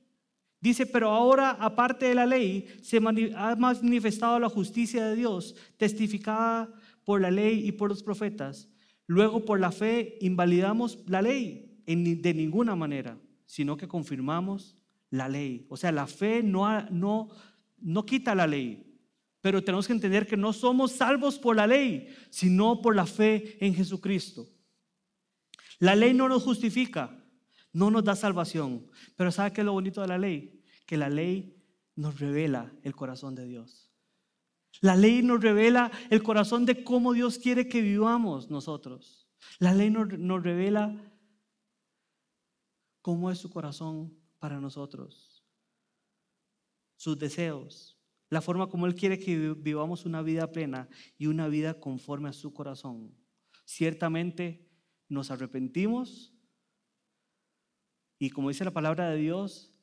Dice, 0.62 0.86
pero 0.86 1.10
ahora, 1.10 1.52
aparte 1.60 2.06
de 2.06 2.15
la 2.15 2.26
ley, 2.26 2.67
se 2.82 2.98
ha 3.36 3.56
manifestado 3.56 4.39
la 4.39 4.48
justicia 4.48 5.08
de 5.08 5.15
Dios, 5.15 5.56
testificada 5.78 6.72
por 7.04 7.20
la 7.20 7.32
ley 7.32 7.67
y 7.67 7.72
por 7.72 7.89
los 7.89 8.04
profetas. 8.04 8.70
Luego, 9.08 9.44
por 9.44 9.60
la 9.60 9.72
fe, 9.72 10.17
invalidamos 10.22 11.00
la 11.08 11.22
ley 11.22 11.82
de 11.86 12.34
ninguna 12.34 12.76
manera, 12.76 13.17
sino 13.46 13.76
que 13.76 13.88
confirmamos 13.88 14.78
la 15.12 15.30
ley. 15.30 15.67
O 15.69 15.78
sea, 15.78 15.91
la 15.91 16.08
fe 16.08 16.41
no, 16.41 16.82
no, 16.89 17.30
no 17.78 18.06
quita 18.06 18.34
la 18.34 18.47
ley, 18.47 19.00
pero 19.41 19.63
tenemos 19.63 19.86
que 19.86 19.93
entender 19.93 20.26
que 20.26 20.38
no 20.38 20.54
somos 20.54 20.93
salvos 20.93 21.38
por 21.38 21.56
la 21.56 21.67
ley, 21.67 22.15
sino 22.30 22.82
por 22.82 22.95
la 22.95 23.06
fe 23.06 23.63
en 23.63 23.76
Jesucristo. 23.76 24.50
La 25.80 25.95
ley 25.95 26.13
no 26.13 26.28
nos 26.28 26.43
justifica, 26.43 27.24
no 27.74 27.91
nos 27.91 28.04
da 28.04 28.15
salvación. 28.15 28.88
Pero 29.15 29.32
¿sabe 29.32 29.52
qué 29.52 29.62
es 29.62 29.65
lo 29.65 29.74
bonito 29.74 30.02
de 30.02 30.08
la 30.08 30.17
ley? 30.17 30.63
Que 30.86 30.97
la 30.97 31.10
ley 31.10 31.58
nos 31.95 32.19
revela 32.19 32.71
el 32.84 32.95
corazón 32.95 33.36
de 33.36 33.45
Dios. 33.45 33.91
La 34.80 34.95
ley 34.95 35.21
nos 35.21 35.41
revela 35.41 35.91
el 36.10 36.24
corazón 36.24 36.65
de 36.65 36.84
cómo 36.84 37.13
Dios 37.13 37.38
quiere 37.38 37.67
que 37.67 37.82
vivamos 37.82 38.50
nosotros. 38.50 39.28
La 39.60 39.74
ley 39.74 39.89
nos, 39.89 40.08
nos 40.17 40.41
revela 40.41 40.95
cómo 43.02 43.32
es 43.32 43.39
su 43.39 43.50
corazón 43.50 44.21
para 44.41 44.60
nosotros, 44.60 45.45
sus 46.97 47.17
deseos, 47.19 47.95
la 48.27 48.41
forma 48.41 48.69
como 48.69 48.88
Él 48.88 48.95
quiere 48.95 49.19
que 49.19 49.54
vivamos 49.54 50.06
una 50.06 50.23
vida 50.23 50.51
plena 50.51 50.89
y 51.19 51.27
una 51.27 51.47
vida 51.47 51.80
conforme 51.80 52.30
a 52.30 52.34
su 52.34 52.51
corazón. 52.51 53.15
Ciertamente 53.65 54.67
nos 55.08 55.30
arrepentimos 55.30 56.34
y 58.17 58.32
como 58.32 58.49
dice 58.49 58.65
la 58.65 58.71
palabra 58.71 59.12
de 59.12 59.17
Dios, 59.17 59.75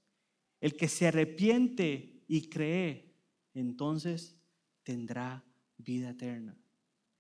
el 0.61 0.77
que 0.77 0.89
se 0.89 1.07
arrepiente 1.07 2.25
y 2.27 2.49
cree, 2.49 3.15
entonces 3.55 4.37
tendrá 4.83 5.45
vida 5.77 6.11
eterna. 6.11 6.59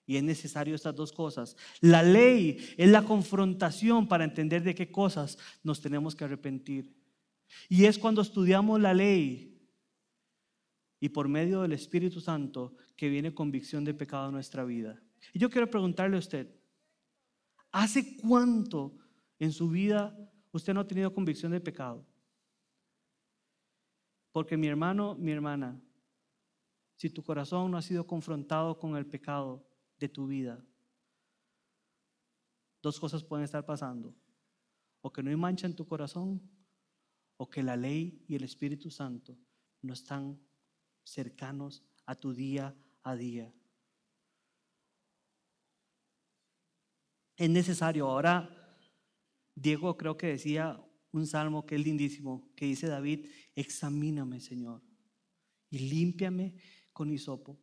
Y 0.07 0.16
es 0.16 0.24
necesario 0.24 0.74
estas 0.74 0.96
dos 0.96 1.12
cosas. 1.12 1.57
La 1.81 2.03
ley 2.03 2.74
es 2.79 2.88
la 2.88 3.05
confrontación 3.05 4.09
para 4.09 4.24
entender 4.24 4.64
de 4.64 4.74
qué 4.74 4.90
cosas 4.90 5.38
nos 5.62 5.81
tenemos 5.81 6.16
que 6.16 6.24
arrepentir. 6.24 6.98
Y 7.69 7.85
es 7.85 7.99
cuando 7.99 8.23
estudiamos 8.23 8.81
la 8.81 8.95
ley 8.95 9.61
y 11.01 11.09
por 11.09 11.29
medio 11.29 11.63
del 11.63 11.73
Espíritu 11.73 12.21
Santo 12.21 12.77
que 12.97 13.09
viene 13.09 13.35
convicción 13.35 13.85
de 13.85 13.95
pecado 13.95 14.27
en 14.27 14.35
nuestra 14.35 14.65
vida. 14.65 15.01
Y 15.33 15.39
yo 15.39 15.51
quiero 15.51 15.71
preguntarle 15.71 16.17
a 16.17 16.21
usted, 16.21 16.59
¿Hace 17.71 18.17
cuánto 18.17 18.97
en 19.39 19.53
su 19.53 19.69
vida 19.69 20.17
usted 20.53 20.73
no 20.73 20.81
ha 20.81 20.87
tenido 20.87 21.13
convicción 21.13 21.53
de 21.53 21.61
pecado? 21.61 22.07
Porque 24.33 24.57
mi 24.57 24.69
hermano, 24.69 25.15
mi 25.17 25.33
hermana, 25.33 25.81
si 26.97 27.11
tu 27.11 27.23
corazón 27.23 27.71
no 27.71 27.77
ha 27.77 27.83
sido 27.83 28.07
confrontado 28.07 28.79
con 28.79 28.97
el 28.97 29.07
pecado 29.07 29.67
de 29.99 30.09
tu 30.09 30.27
vida, 30.27 30.65
dos 32.83 32.99
cosas 32.99 33.23
pueden 33.23 33.45
estar 33.45 33.65
pasando. 33.65 34.15
O 35.01 35.13
que 35.13 35.23
no 35.23 35.31
hay 35.31 35.37
mancha 35.37 35.67
en 35.67 35.77
tu 35.77 35.87
corazón, 35.87 36.41
o 37.38 37.48
que 37.48 37.62
la 37.62 37.77
ley 37.77 38.22
y 38.29 38.35
el 38.35 38.44
Espíritu 38.44 38.90
Santo 38.90 39.38
no 39.81 39.94
están 39.94 40.38
cercanos 41.05 41.83
a 42.05 42.14
tu 42.14 42.35
día 42.35 42.77
a 43.03 43.16
día. 43.16 43.53
Es 47.37 47.48
necesario. 47.48 48.09
Ahora, 48.09 48.51
Diego 49.55 49.96
creo 49.96 50.16
que 50.16 50.27
decía 50.27 50.79
un 51.12 51.27
salmo 51.27 51.64
que 51.64 51.77
es 51.77 51.85
lindísimo, 51.85 52.51
que 52.57 52.66
dice 52.66 52.88
David, 52.88 53.27
examíname, 53.55 54.40
Señor, 54.40 54.83
y 55.70 55.79
límpiame 55.79 56.55
con 56.92 57.12
hisopo. 57.12 57.57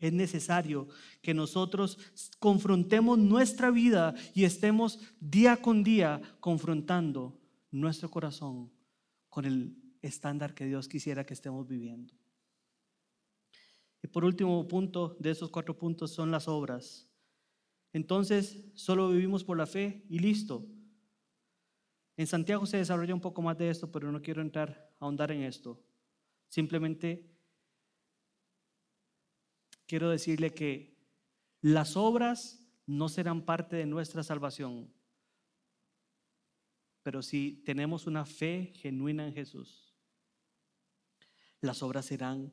Es 0.00 0.12
necesario 0.12 0.88
que 1.20 1.34
nosotros 1.34 1.98
confrontemos 2.38 3.18
nuestra 3.18 3.70
vida 3.70 4.14
y 4.32 4.44
estemos 4.44 5.00
día 5.20 5.56
con 5.60 5.82
día 5.82 6.22
confrontando 6.40 7.38
nuestro 7.70 8.10
corazón 8.10 8.77
con 9.28 9.44
el 9.44 9.76
estándar 10.02 10.54
que 10.54 10.66
Dios 10.66 10.88
quisiera 10.88 11.24
que 11.24 11.34
estemos 11.34 11.66
viviendo. 11.66 12.14
Y 14.02 14.08
por 14.08 14.24
último 14.24 14.66
punto 14.68 15.16
de 15.18 15.30
esos 15.30 15.50
cuatro 15.50 15.76
puntos 15.76 16.12
son 16.12 16.30
las 16.30 16.48
obras. 16.48 17.08
Entonces, 17.92 18.66
solo 18.74 19.10
vivimos 19.10 19.44
por 19.44 19.56
la 19.56 19.66
fe 19.66 20.04
y 20.08 20.18
listo. 20.18 20.66
En 22.16 22.26
Santiago 22.26 22.66
se 22.66 22.76
desarrolla 22.76 23.14
un 23.14 23.20
poco 23.20 23.42
más 23.42 23.56
de 23.58 23.70
esto, 23.70 23.90
pero 23.90 24.10
no 24.12 24.20
quiero 24.22 24.42
entrar 24.42 24.92
a 24.98 25.04
ahondar 25.04 25.32
en 25.32 25.42
esto. 25.42 25.80
Simplemente 26.48 27.30
quiero 29.86 30.10
decirle 30.10 30.52
que 30.52 30.96
las 31.60 31.96
obras 31.96 32.66
no 32.86 33.08
serán 33.08 33.44
parte 33.44 33.76
de 33.76 33.86
nuestra 33.86 34.22
salvación, 34.22 34.92
pero 37.08 37.22
si 37.22 37.62
tenemos 37.64 38.06
una 38.06 38.26
fe 38.26 38.70
genuina 38.74 39.26
en 39.26 39.32
Jesús, 39.32 39.94
las 41.62 41.82
obras 41.82 42.04
serán 42.04 42.52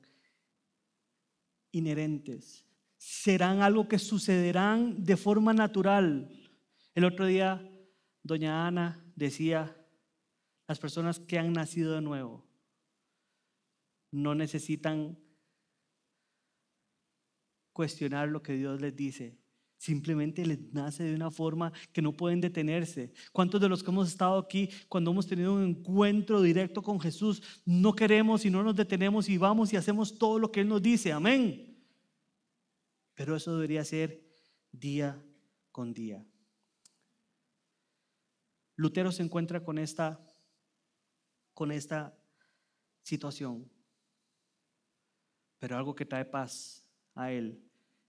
inherentes, 1.73 2.65
serán 2.95 3.61
algo 3.61 3.89
que 3.89 3.99
sucederán 3.99 5.03
de 5.03 5.17
forma 5.17 5.51
natural. 5.51 6.29
El 6.93 7.03
otro 7.03 7.25
día, 7.25 7.69
doña 8.23 8.65
Ana 8.65 9.03
decía, 9.17 9.75
las 10.69 10.79
personas 10.79 11.19
que 11.19 11.37
han 11.37 11.51
nacido 11.51 11.93
de 11.93 12.01
nuevo 12.01 12.47
no 14.09 14.35
necesitan 14.35 15.19
cuestionar 17.73 18.29
lo 18.29 18.41
que 18.41 18.53
Dios 18.53 18.79
les 18.79 18.95
dice. 18.95 19.37
Simplemente 19.77 20.45
les 20.45 20.73
nace 20.73 21.03
de 21.03 21.15
una 21.15 21.29
forma 21.29 21.71
que 21.91 22.01
no 22.01 22.13
pueden 22.13 22.41
detenerse. 22.41 23.11
¿Cuántos 23.31 23.59
de 23.61 23.69
los 23.69 23.83
que 23.83 23.91
hemos 23.91 24.07
estado 24.07 24.38
aquí, 24.39 24.69
cuando 24.88 25.11
hemos 25.11 25.27
tenido 25.27 25.53
un 25.53 25.63
encuentro 25.63 26.41
directo 26.41 26.81
con 26.81 26.99
Jesús, 26.99 27.41
no 27.65 27.93
queremos 27.93 28.45
y 28.45 28.49
no 28.49 28.63
nos 28.63 28.75
detenemos 28.75 29.29
y 29.29 29.38
vamos 29.38 29.73
y 29.73 29.77
hacemos 29.77 30.17
todo 30.17 30.39
lo 30.39 30.51
que 30.51 30.61
Él 30.61 30.67
nos 30.67 30.81
dice? 30.81 31.11
Amén. 31.11 31.77
Pero 33.13 33.35
eso 33.35 33.53
debería 33.53 33.83
ser 33.83 34.23
día 34.71 35.21
con 35.71 35.93
día. 35.93 36.25
Lutero 38.75 39.11
se 39.11 39.23
encuentra 39.23 39.63
con 39.63 39.77
esta, 39.77 40.25
con 41.53 41.71
esta 41.71 42.17
situación. 43.03 43.69
Pero 45.59 45.77
algo 45.77 45.95
que 45.95 46.05
trae 46.05 46.25
paz 46.25 46.85
a 47.13 47.31
él 47.31 47.61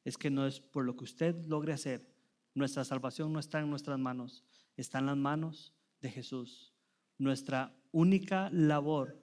es 0.07 0.17
que 0.17 0.31
no 0.31 0.47
es 0.47 0.61
por 0.61 0.85
lo 0.85 0.97
que 0.97 1.03
usted 1.03 1.35
logre 1.47 1.73
hacer. 1.73 2.09
Nuestra 2.55 2.85
salvación 2.85 3.33
no 3.33 3.41
está 3.41 3.59
en 3.59 3.69
nuestras 3.69 3.99
manos, 3.99 4.45
está 4.77 5.01
en 5.01 5.07
las 5.07 5.17
manos 5.17 5.75
de 6.01 6.13
Jesús. 6.13 6.73
Nuestra 7.19 7.77
única 7.91 8.49
labor 8.51 9.21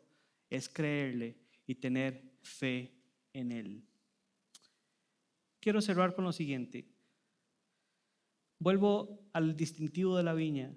es 0.50 0.68
creerle 0.68 1.38
y 1.66 1.76
tener 1.76 2.34
fe 2.42 2.94
en 3.32 3.54
Él. 3.54 3.88
Quiero 5.62 5.82
cerrar 5.82 6.16
con 6.16 6.26
lo 6.26 6.34
siguiente. 6.34 6.86
Vuelvo 8.60 9.30
al 9.32 9.56
distintivo 9.56 10.18
de 10.18 10.24
la 10.24 10.34
viña 10.34 10.76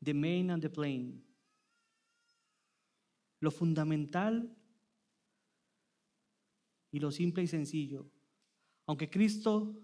the 0.00 0.14
main 0.14 0.52
and 0.52 0.62
the 0.62 0.70
plain. 0.70 1.20
Lo 3.40 3.50
fundamental 3.50 4.56
y 6.92 7.00
lo 7.00 7.10
simple 7.10 7.42
y 7.42 7.48
sencillo. 7.48 8.08
Aunque 8.88 9.10
Cristo 9.10 9.78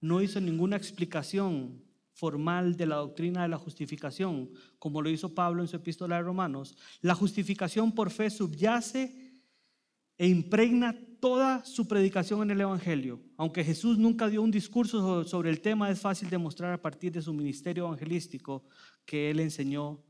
no 0.00 0.22
hizo 0.22 0.40
ninguna 0.40 0.76
explicación 0.76 1.82
formal 2.12 2.76
de 2.76 2.86
la 2.86 2.96
doctrina 2.96 3.42
de 3.42 3.48
la 3.48 3.58
justificación, 3.58 4.50
como 4.78 5.02
lo 5.02 5.10
hizo 5.10 5.34
Pablo 5.34 5.62
en 5.62 5.68
su 5.68 5.74
epístola 5.74 6.16
de 6.16 6.22
Romanos, 6.22 6.76
la 7.00 7.16
justificación 7.16 7.92
por 7.92 8.10
fe 8.10 8.30
subyace 8.30 9.34
e 10.16 10.28
impregna 10.28 10.96
toda 11.18 11.64
su 11.64 11.88
predicación 11.88 12.42
en 12.42 12.52
el 12.52 12.60
Evangelio. 12.60 13.20
Aunque 13.36 13.64
Jesús 13.64 13.98
nunca 13.98 14.28
dio 14.28 14.42
un 14.42 14.52
discurso 14.52 15.24
sobre 15.24 15.50
el 15.50 15.60
tema, 15.60 15.90
es 15.90 15.98
fácil 15.98 16.30
demostrar 16.30 16.72
a 16.72 16.80
partir 16.80 17.10
de 17.10 17.22
su 17.22 17.34
ministerio 17.34 17.86
evangelístico 17.86 18.64
que 19.04 19.28
él 19.28 19.40
enseñó 19.40 20.04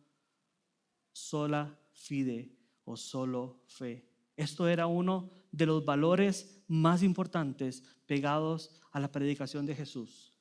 sola 1.11 1.75
fide 1.95 2.53
o 2.85 2.99
solo 2.99 3.63
fe. 3.67 4.05
Esto 4.37 4.69
era 4.69 4.87
uno 4.87 5.31
de 5.57 5.67
los 5.67 5.85
valores 5.85 6.63
más 6.69 7.03
importantes 7.03 7.83
pegados 8.05 8.71
a 8.93 9.01
la 9.01 9.11
predicación 9.11 9.65
de 9.65 9.75
Jesús. 9.75 10.35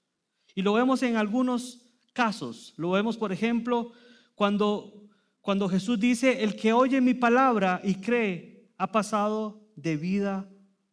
Y 0.53 0.61
lo 0.61 0.73
vemos 0.73 1.03
en 1.03 1.15
algunos 1.15 1.81
casos. 2.13 2.73
Lo 2.75 2.91
vemos, 2.91 3.17
por 3.17 3.31
ejemplo, 3.31 3.93
cuando, 4.35 5.07
cuando 5.39 5.69
Jesús 5.69 5.99
dice, 5.99 6.43
el 6.43 6.55
que 6.57 6.73
oye 6.73 6.99
mi 6.99 7.13
palabra 7.13 7.79
y 7.83 7.95
cree 7.95 8.69
ha 8.77 8.91
pasado 8.91 9.61
de 9.77 9.95
vida, 9.95 10.49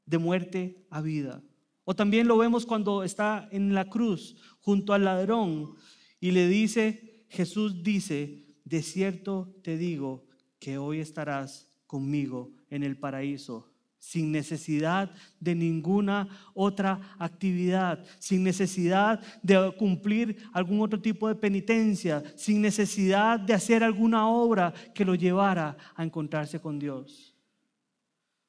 de 0.07 0.19
muerte 0.19 0.87
a 0.89 1.01
vida. 1.01 1.43
O 1.85 1.95
también 1.95 2.29
lo 2.29 2.39
vemos 2.39 2.65
cuando 2.65 3.03
está 3.03 3.49
en 3.51 3.75
la 3.75 3.87
cruz 3.87 4.37
junto 4.61 4.93
al 4.93 5.05
ladrón 5.05 5.75
y 6.21 6.31
le 6.31 6.47
dice, 6.47 7.27
Jesús 7.29 7.83
dice, 7.83 8.47
de 8.65 8.83
cierto 8.83 9.53
te 9.65 9.77
digo 9.77 10.27
que 10.61 10.79
hoy 10.79 11.01
estarás 11.01 11.69
conmigo 11.89 12.53
en 12.71 12.85
el 12.85 12.97
paraíso 12.97 13.72
sin 14.03 14.33
necesidad 14.33 15.13
de 15.39 15.55
ninguna 15.55 16.29
otra 16.55 17.15
actividad, 17.21 18.05
sin 18.19 18.43
necesidad 18.43 19.21
de 19.45 19.73
cumplir 19.79 20.39
algún 20.53 20.81
otro 20.81 21.01
tipo 21.01 21.29
de 21.29 21.37
penitencia, 21.37 22.21
sin 22.35 22.61
necesidad 22.61 23.39
de 23.39 23.55
hacer 23.55 23.85
alguna 23.85 24.27
obra 24.29 24.75
que 24.93 25.05
lo 25.05 25.15
llevara 25.15 25.77
a 25.95 26.03
encontrarse 26.03 26.59
con 26.61 26.81
Dios 26.81 27.33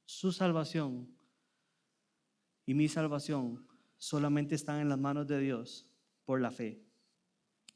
su 0.06 0.32
salvación 0.32 1.08
y 2.66 2.74
mi 2.74 2.88
salvación 2.88 3.68
solamente 3.98 4.56
están 4.56 4.80
en 4.80 4.90
las 4.90 4.98
manos 5.00 5.28
de 5.28 5.40
Dios 5.40 5.88
por 6.26 6.42
la 6.42 6.50
fe. 6.50 6.82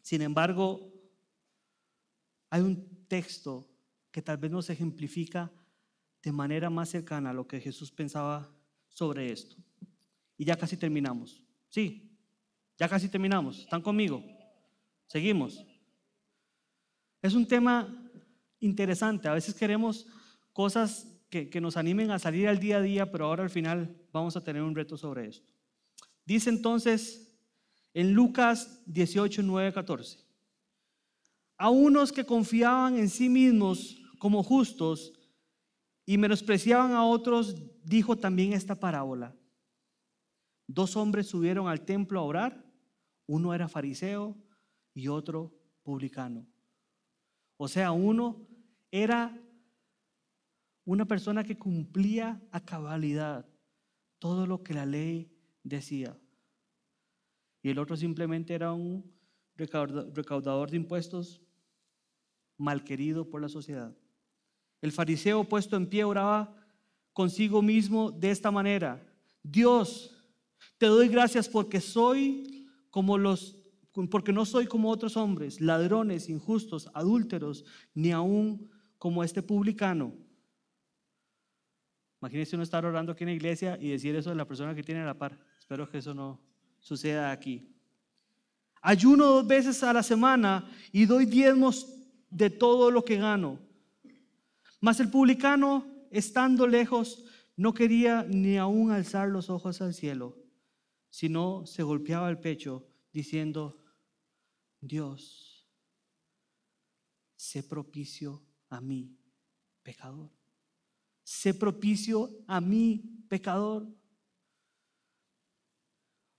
Sin 0.02 0.24
embargo, 0.24 0.92
hay 2.50 2.62
un 2.62 3.06
texto 3.08 3.70
que 4.12 4.24
tal 4.24 4.38
vez 4.38 4.50
nos 4.50 4.70
ejemplifica 4.72 5.52
de 6.24 6.32
manera 6.32 6.70
más 6.70 6.90
cercana 6.90 7.30
a 7.30 7.34
lo 7.34 7.48
que 7.48 7.62
Jesús 7.62 7.92
pensaba 7.92 8.50
sobre 8.90 9.32
esto. 9.32 9.56
Y 10.38 10.46
ya 10.46 10.56
casi 10.56 10.78
terminamos. 10.78 11.44
Sí, 11.70 12.18
ya 12.78 12.88
casi 12.88 13.10
terminamos. 13.10 13.60
¿Están 13.60 13.82
conmigo? 13.82 14.24
Seguimos. 15.08 15.66
Es 17.22 17.34
un 17.34 17.48
tema 17.48 17.88
interesante. 18.60 19.28
A 19.28 19.34
veces 19.34 19.56
queremos 19.56 20.08
cosas 20.54 21.08
que, 21.30 21.62
nos 21.62 21.78
animen 21.78 22.12
a 22.12 22.20
salir 22.20 22.48
al 22.48 22.60
día 22.60 22.78
a 22.78 22.82
día, 22.82 23.12
pero 23.12 23.26
ahora 23.26 23.44
al 23.44 23.50
final 23.50 23.96
vamos 24.12 24.36
a 24.36 24.44
tener 24.44 24.62
un 24.62 24.76
reto 24.76 24.98
sobre 24.98 25.28
esto. 25.28 25.54
Dice 26.26 26.50
entonces 26.50 27.40
en 27.94 28.14
Lucas 28.14 28.82
18, 28.86 29.42
9, 29.44 29.74
14, 29.74 30.20
a 31.58 31.70
unos 31.70 32.12
que 32.12 32.26
confiaban 32.26 32.98
en 32.98 33.10
sí 33.10 33.30
mismos 33.30 33.98
como 34.20 34.44
justos 34.44 35.14
y 36.10 36.18
menospreciaban 36.18 36.94
a 36.94 37.04
otros, 37.04 37.62
dijo 37.84 38.18
también 38.18 38.54
esta 38.54 38.76
parábola. 38.76 39.36
Dos 40.66 40.96
hombres 40.96 41.28
subieron 41.28 41.68
al 41.68 41.82
templo 41.82 42.20
a 42.20 42.24
orar, 42.24 42.66
uno 43.28 43.54
era 43.54 43.68
fariseo 43.68 44.38
y 44.94 45.10
otro 45.10 45.54
publicano. 45.84 46.48
O 47.58 47.68
sea, 47.68 47.92
uno 47.92 48.48
era 48.90 49.38
una 50.86 51.04
persona 51.06 51.44
que 51.44 51.58
cumplía 51.58 52.42
a 52.52 52.64
cabalidad 52.64 53.46
todo 54.18 54.48
lo 54.48 54.64
que 54.64 54.74
la 54.74 54.86
ley 54.86 55.30
decía. 55.64 56.18
Y 57.62 57.70
el 57.70 57.80
otro 57.80 57.98
simplemente 57.98 58.54
era 58.54 58.72
un 58.72 59.14
recaudador 59.58 60.72
de 60.72 60.78
impuestos 60.78 61.42
mal 62.58 62.86
querido 62.86 63.30
por 63.30 63.42
la 63.42 63.50
sociedad. 63.50 63.94
El 64.82 64.92
fariseo 64.92 65.44
puesto 65.44 65.76
en 65.76 65.88
pie 65.88 66.04
oraba 66.04 66.56
consigo 67.14 67.62
mismo 67.62 68.12
de 68.12 68.32
esta 68.32 68.52
manera. 68.52 69.04
Dios, 69.44 70.16
te 70.78 70.86
doy 70.86 71.08
gracias 71.08 71.50
porque 71.50 71.82
soy 71.82 72.68
como 72.90 73.18
los 73.18 73.56
porque 74.12 74.32
no 74.32 74.46
soy 74.46 74.68
como 74.68 74.92
otros 74.92 75.18
hombres, 75.18 75.60
ladrones, 75.60 76.30
injustos, 76.30 76.88
adúlteros, 76.94 77.66
ni 77.96 78.12
aún 78.12 78.70
como 79.00 79.24
este 79.24 79.42
publicano. 79.42 80.14
Imagínese 82.22 82.56
uno 82.56 82.64
estar 82.64 82.86
orando 82.86 83.12
aquí 83.12 83.24
en 83.24 83.30
la 83.30 83.36
iglesia 83.36 83.78
y 83.82 83.90
decir 83.90 84.16
eso 84.16 84.30
de 84.30 84.36
la 84.36 84.48
persona 84.48 84.76
que 84.76 84.84
tiene 84.84 85.04
la 85.04 85.18
par. 85.18 85.40
Espero 85.58 85.90
que 85.90 85.98
eso 85.98 86.14
no 86.14 86.40
suceda 86.80 87.32
aquí. 87.32 87.68
Ayuno 88.82 89.26
dos 89.26 89.48
veces 89.48 89.82
a 89.84 89.94
la 89.94 90.04
semana 90.04 90.70
y 90.92 91.06
doy 91.06 91.26
diezmos 91.26 91.92
de 92.30 92.50
todo 92.50 92.92
lo 92.92 93.04
que 93.04 93.18
gano. 93.18 93.60
Mas 94.80 95.00
el 95.00 95.10
publicano, 95.10 95.86
estando 96.12 96.68
lejos, 96.68 97.26
no 97.56 97.74
quería 97.74 98.24
ni 98.24 98.58
aún 98.58 98.92
alzar 98.92 99.30
los 99.30 99.50
ojos 99.50 99.82
al 99.82 99.94
cielo, 99.94 100.38
sino 101.10 101.66
se 101.66 101.84
golpeaba 101.84 102.30
el 102.30 102.40
pecho 102.40 102.88
diciendo, 103.12 103.84
Dios, 104.80 105.68
sé 107.36 107.64
propicio 107.64 108.44
a 108.70 108.80
mí, 108.80 109.18
pecador. 109.82 110.32
Sé 111.24 111.54
propicio 111.54 112.30
a 112.48 112.62
mí, 112.62 113.04
pecador. 113.28 113.88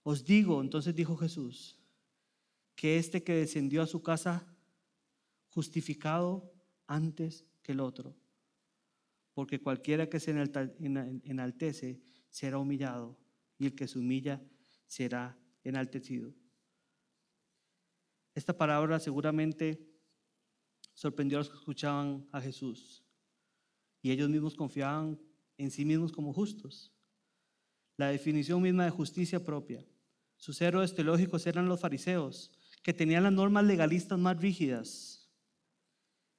Os 0.03 0.25
digo, 0.25 0.61
entonces 0.63 0.95
dijo 0.95 1.17
Jesús, 1.17 1.79
que 2.75 2.97
este 2.97 3.25
que 3.25 3.35
descendió 3.35 3.83
a 3.83 3.87
su 3.87 4.03
casa 4.03 4.47
justificado 5.49 6.53
antes 6.87 7.45
que 7.63 7.73
el 7.73 7.81
otro, 7.81 8.17
porque 9.39 9.61
cualquiera 9.61 10.09
que 10.09 10.19
se 10.19 10.33
enaltece 10.33 12.03
será 12.29 12.59
humillado 12.59 13.17
y 13.57 13.67
el 13.67 13.77
que 13.77 13.87
se 13.87 13.97
humilla 13.97 14.43
será 14.89 15.39
enaltecido. 15.63 16.35
Esta 18.35 18.59
palabra 18.59 18.99
seguramente 18.99 19.87
sorprendió 20.93 21.39
a 21.39 21.43
los 21.43 21.51
que 21.51 21.57
escuchaban 21.57 22.27
a 22.33 22.41
Jesús 22.41 23.05
y 24.03 24.11
ellos 24.11 24.29
mismos 24.29 24.57
confiaban 24.57 25.21
en 25.57 25.71
sí 25.71 25.85
mismos 25.85 26.11
como 26.11 26.33
justos. 26.33 26.93
La 27.97 28.09
definición 28.09 28.61
misma 28.61 28.87
de 28.87 28.91
justicia 28.91 29.45
propia. 29.45 29.87
Sus 30.37 30.61
héroes 30.61 30.97
teológicos 30.97 31.47
eran 31.47 31.69
los 31.69 31.79
fariseos, 31.79 32.51
que 32.83 32.93
tenían 32.93 33.23
las 33.23 33.33
normas 33.33 33.63
legalistas 33.63 34.19
más 34.19 34.37
rígidas. 34.41 35.18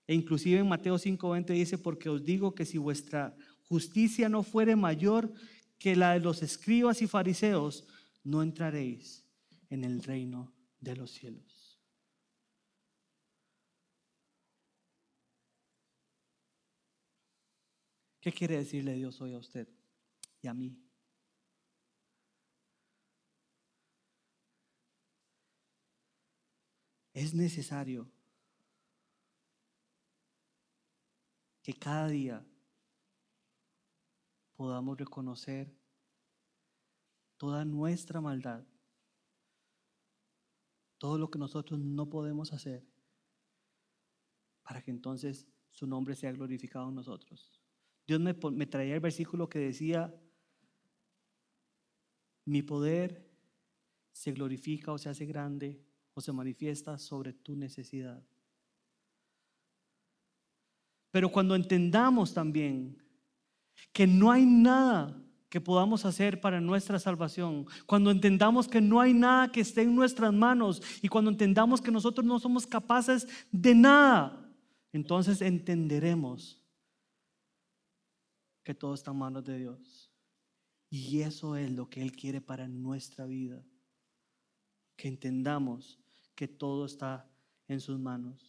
E 0.10 0.16
inclusive 0.16 0.58
en 0.58 0.68
Mateo 0.68 0.98
5:20 0.98 1.54
dice, 1.54 1.78
porque 1.78 2.10
os 2.10 2.26
digo 2.26 2.56
que 2.56 2.66
si 2.66 2.80
vuestra 2.80 3.38
justicia 3.68 4.28
no 4.28 4.42
fuere 4.42 4.76
mayor 4.76 5.32
que 5.78 5.96
la 5.96 6.14
de 6.14 6.20
los 6.20 6.42
escribas 6.42 7.04
y 7.04 7.08
fariseos, 7.08 7.86
no 8.24 8.42
entraréis 8.42 9.24
en 9.70 9.84
el 9.84 10.02
reino 10.02 10.52
de 10.80 10.96
los 10.96 11.12
cielos. 11.12 11.80
¿Qué 18.20 18.32
quiere 18.32 18.58
decirle 18.58 18.96
Dios 18.96 19.22
hoy 19.22 19.36
a 19.36 19.38
usted 19.38 19.68
y 20.42 20.48
a 20.48 20.56
mí? 20.56 20.76
Es 27.14 27.36
necesario 27.36 28.10
que 31.62 31.74
cada 31.74 32.08
día 32.08 32.46
podamos 34.56 34.98
reconocer 34.98 35.74
toda 37.38 37.64
nuestra 37.64 38.20
maldad, 38.20 38.66
todo 40.98 41.18
lo 41.18 41.32
que 41.32 41.40
nosotros 41.40 41.80
no 41.80 42.10
podemos 42.10 42.52
hacer, 42.52 42.86
para 44.64 44.82
que 44.82 44.92
entonces 44.92 45.48
su 45.72 45.88
nombre 45.88 46.16
sea 46.16 46.34
glorificado 46.34 46.90
en 46.90 46.96
nosotros. 46.96 47.60
Dios 48.06 48.20
me, 48.20 48.34
traía 48.66 48.96
el 48.96 49.00
versículo 49.00 49.48
que 49.48 49.60
decía, 49.60 50.14
mi 52.44 52.62
poder 52.64 53.32
se 54.12 54.32
glorifica 54.32 54.92
o 54.92 54.98
se 54.98 55.10
hace 55.10 55.26
grande 55.26 55.82
o 56.14 56.20
se 56.20 56.34
manifiesta 56.34 56.98
sobre 56.98 57.34
tu 57.34 57.56
necesidad. 57.56 58.28
Pero 61.12 61.30
cuando 61.30 61.56
entendamos 61.56 62.34
también 62.34 62.98
que 63.94 64.06
no 64.06 64.32
hay 64.32 64.46
nada 64.46 65.16
que 65.50 65.60
podamos 65.60 66.06
hacer 66.06 66.40
para 66.40 66.62
nuestra 66.62 67.00
salvación, 67.00 67.66
cuando 67.86 68.12
entendamos 68.12 68.68
que 68.68 68.82
no 68.82 69.02
hay 69.02 69.14
nada 69.14 69.52
que 69.52 69.62
esté 69.62 69.82
en 69.82 69.96
nuestras 69.96 70.32
manos 70.34 70.82
y 71.02 71.08
cuando 71.08 71.32
entendamos 71.32 71.82
que 71.82 71.92
nosotros 71.92 72.26
no 72.26 72.40
somos 72.40 72.68
capaces 72.68 73.28
de 73.52 73.74
nada, 73.74 74.50
entonces 74.92 75.42
entenderemos 75.42 76.62
que 78.64 78.76
todo 78.76 78.94
está 78.94 79.12
en 79.12 79.18
manos 79.18 79.44
de 79.46 79.58
Dios. 79.58 80.12
Y 80.90 81.22
eso 81.22 81.56
es 81.56 81.72
lo 81.72 81.90
que 81.90 82.02
Él 82.02 82.12
quiere 82.12 82.42
para 82.42 82.68
nuestra 82.68 83.26
vida. 83.26 83.64
Que 84.96 85.08
entendamos 85.08 86.00
que 86.36 86.48
todo 86.48 86.86
está 86.86 87.28
en 87.68 87.80
sus 87.80 88.00
manos. 88.00 88.49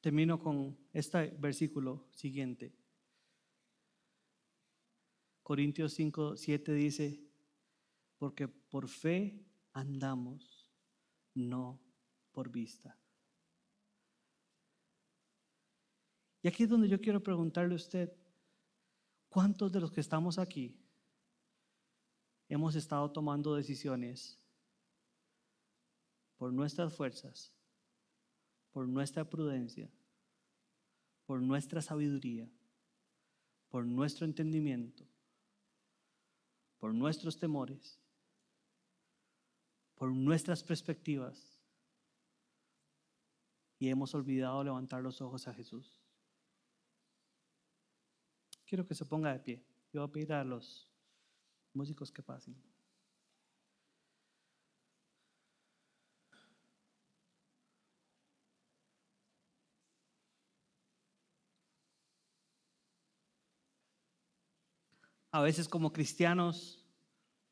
Termino 0.00 0.38
con 0.38 0.78
este 0.92 1.28
versículo 1.38 2.06
siguiente. 2.10 2.74
Corintios 5.42 5.94
5, 5.94 6.36
7 6.36 6.72
dice, 6.72 7.20
porque 8.16 8.48
por 8.48 8.88
fe 8.88 9.44
andamos, 9.72 10.70
no 11.34 11.80
por 12.32 12.50
vista. 12.50 12.96
Y 16.42 16.48
aquí 16.48 16.62
es 16.62 16.68
donde 16.68 16.88
yo 16.88 17.00
quiero 17.00 17.22
preguntarle 17.22 17.74
a 17.74 17.76
usted, 17.76 18.12
¿cuántos 19.28 19.70
de 19.72 19.80
los 19.80 19.92
que 19.92 20.00
estamos 20.00 20.38
aquí 20.38 20.80
hemos 22.48 22.74
estado 22.74 23.10
tomando 23.12 23.54
decisiones 23.54 24.38
por 26.36 26.52
nuestras 26.52 26.94
fuerzas, 26.94 27.54
por 28.72 28.86
nuestra 28.86 29.28
prudencia, 29.28 29.90
por 31.26 31.40
nuestra 31.40 31.82
sabiduría, 31.82 32.48
por 33.68 33.86
nuestro 33.86 34.26
entendimiento, 34.26 35.04
por 36.78 36.94
nuestros 36.94 37.38
temores, 37.38 37.98
por 39.94 40.10
nuestras 40.12 40.62
perspectivas 40.62 41.60
y 43.78 43.88
hemos 43.88 44.14
olvidado 44.14 44.62
levantar 44.62 45.02
los 45.02 45.20
ojos 45.20 45.46
a 45.48 45.54
Jesús? 45.54 46.00
Quiero 48.66 48.86
que 48.86 48.94
se 48.94 49.04
ponga 49.04 49.32
de 49.32 49.40
pie. 49.40 49.64
Yo 49.92 50.00
voy 50.00 50.08
a 50.08 50.12
pedir 50.12 50.32
a 50.32 50.44
los 50.44 50.88
músicos 51.74 52.12
que 52.12 52.22
pasen. 52.22 52.69
A 65.30 65.40
veces 65.42 65.68
como 65.68 65.92
cristianos 65.92 66.84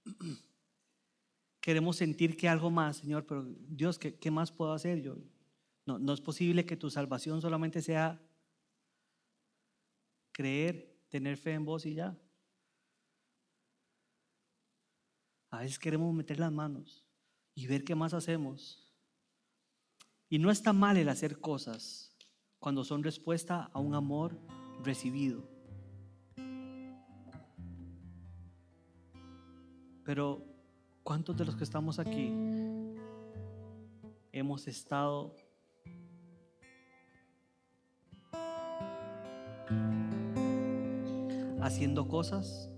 queremos 1.61 1.97
sentir 1.97 2.37
que 2.37 2.49
algo 2.49 2.71
más, 2.71 2.99
Señor, 2.99 3.27
pero 3.27 3.45
Dios, 3.69 3.99
¿qué, 3.99 4.31
más 4.31 4.51
puedo 4.51 4.73
hacer 4.73 5.03
yo? 5.03 5.17
No, 5.87 5.99
no 5.99 6.13
es 6.13 6.21
posible 6.21 6.67
que 6.67 6.77
tu 6.77 6.91
salvación 6.91 7.41
solamente 7.41 7.83
sea 7.83 8.21
creer 10.33 10.97
tener 11.09 11.37
fe 11.37 11.53
en 11.53 11.65
vos 11.65 11.85
y 11.87 11.95
ya. 11.95 12.17
A 15.51 15.61
veces 15.61 15.79
queremos 15.79 16.15
meter 16.15 16.39
las 16.39 16.53
manos 16.53 17.05
y 17.55 17.67
ver 17.67 17.85
qué 17.85 17.95
más 17.95 18.15
hacemos. 18.15 18.89
Y 20.29 20.39
no 20.39 20.51
está 20.51 20.73
mal 20.73 20.97
el 20.97 21.09
hacer 21.09 21.41
cosas 21.41 22.15
cuando 22.59 22.85
son 22.85 23.03
respuesta 23.03 23.71
a 23.73 23.79
un 23.81 23.95
amor 23.95 24.39
recibido. 24.85 25.58
Pero 30.09 30.43
¿cuántos 31.03 31.37
de 31.37 31.45
los 31.45 31.55
que 31.55 31.65
estamos 31.65 31.99
aquí 31.99 32.33
hemos 34.33 34.67
estado 34.67 35.35
haciendo 41.61 42.09
cosas 42.09 42.71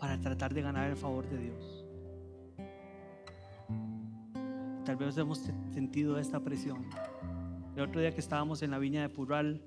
para 0.00 0.18
tratar 0.22 0.54
de 0.54 0.62
ganar 0.62 0.88
el 0.88 0.96
favor 0.96 1.28
de 1.28 1.36
Dios. 1.36 1.84
tal 4.86 4.96
vez 4.96 5.18
hemos 5.18 5.40
sentido 5.74 6.18
esta 6.18 6.40
presión. 6.40 6.88
El 7.76 7.82
otro 7.82 8.00
día 8.00 8.14
que 8.14 8.20
estábamos 8.20 8.62
en 8.62 8.70
la 8.70 8.78
viña 8.78 9.02
de 9.02 9.10
Purral, 9.10 9.60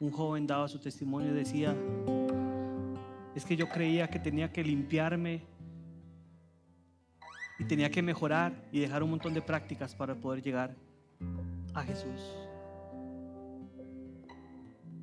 un 0.00 0.10
joven 0.10 0.48
daba 0.48 0.66
su 0.66 0.80
testimonio 0.80 1.30
y 1.30 1.34
decía, 1.34 1.76
es 3.36 3.44
que 3.44 3.54
yo 3.54 3.68
creía 3.68 4.08
que 4.08 4.18
tenía 4.18 4.52
que 4.52 4.64
limpiarme 4.64 5.54
y 7.58 7.64
tenía 7.64 7.90
que 7.90 8.02
mejorar 8.02 8.52
y 8.70 8.80
dejar 8.80 9.02
un 9.02 9.10
montón 9.10 9.34
de 9.34 9.42
prácticas 9.42 9.94
para 9.94 10.14
poder 10.14 10.42
llegar 10.42 10.74
a 11.74 11.82
Jesús. 11.82 12.20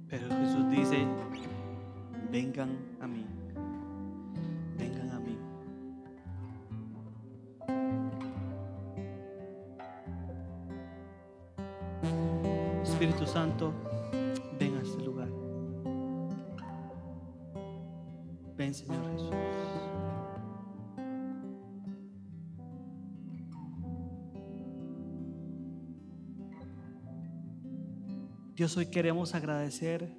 Pero 0.10 0.28
Jesús 0.28 0.70
dice, 0.70 1.06
vengan 2.32 2.78
a 3.02 3.08
mí, 3.08 3.26
vengan 4.78 5.10
a 5.12 5.20
mí. 5.20 5.38
Espíritu 12.84 13.26
Santo, 13.26 13.74
ven 14.60 14.78
a 14.78 14.82
este 14.82 15.04
lugar. 15.04 15.30
Ven, 18.56 18.74
Señor 18.74 19.12
Jesús. 19.14 19.93
Dios, 28.56 28.78
hoy 28.78 28.86
queremos 28.86 29.34
agradecer 29.34 30.16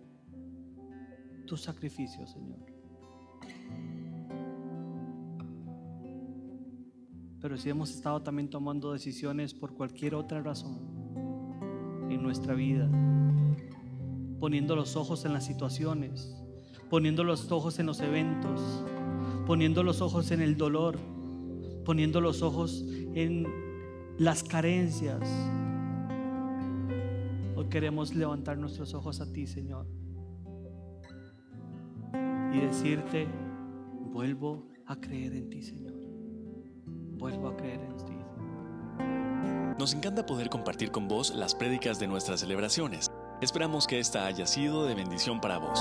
tu 1.47 1.57
sacrificio, 1.57 2.27
Señor. 2.27 2.59
Pero 7.41 7.57
si 7.57 7.71
hemos 7.71 7.91
estado 7.91 8.23
también 8.23 8.51
tomando 8.51 8.93
decisiones 8.93 9.55
por 9.55 9.75
cualquier 9.75 10.17
otra 10.17 10.43
razón 10.43 10.81
en 12.11 12.21
nuestra 12.25 12.55
vida, 12.55 12.91
poniendo 14.41 14.75
los 14.75 14.97
ojos 14.97 15.25
en 15.25 15.33
las 15.33 15.47
situaciones, 15.47 16.35
poniendo 16.91 17.23
los 17.23 17.53
ojos 17.53 17.79
en 17.79 17.87
los 17.87 18.01
eventos, 18.01 18.61
poniendo 19.47 19.85
los 19.85 20.01
ojos 20.01 20.33
en 20.33 20.41
el 20.41 20.57
dolor, 20.57 20.99
poniendo 21.85 22.21
los 22.21 22.43
ojos 22.43 22.85
en 23.15 23.47
las 24.19 24.43
carencias, 24.43 25.21
queremos 27.75 28.15
levantar 28.15 28.57
nuestros 28.57 28.95
ojos 28.95 29.21
a 29.21 29.33
ti, 29.33 29.49
Señor, 29.49 29.89
y 32.53 32.61
decirte, 32.61 33.27
vuelvo 34.13 34.69
a 34.87 34.95
creer 34.95 35.35
en 35.35 35.51
ti, 35.51 35.61
Señor. 35.61 35.93
Vuelvo 37.19 37.49
a 37.49 37.57
creer 37.57 37.81
en 37.81 37.97
ti. 37.97 38.17
Nos 39.77 39.93
encanta 39.93 40.25
poder 40.25 40.51
compartir 40.51 40.93
con 40.93 41.09
vos 41.09 41.35
las 41.35 41.57
prédicas 41.57 41.99
de 41.99 42.07
nuestras 42.07 42.39
celebraciones. 42.39 43.11
Esperamos 43.41 43.89
que 43.89 43.99
esta 43.99 44.25
haya 44.27 44.47
sido 44.47 44.87
de 44.87 44.95
bendición 44.95 45.41
para 45.41 45.59
vos. 45.59 45.81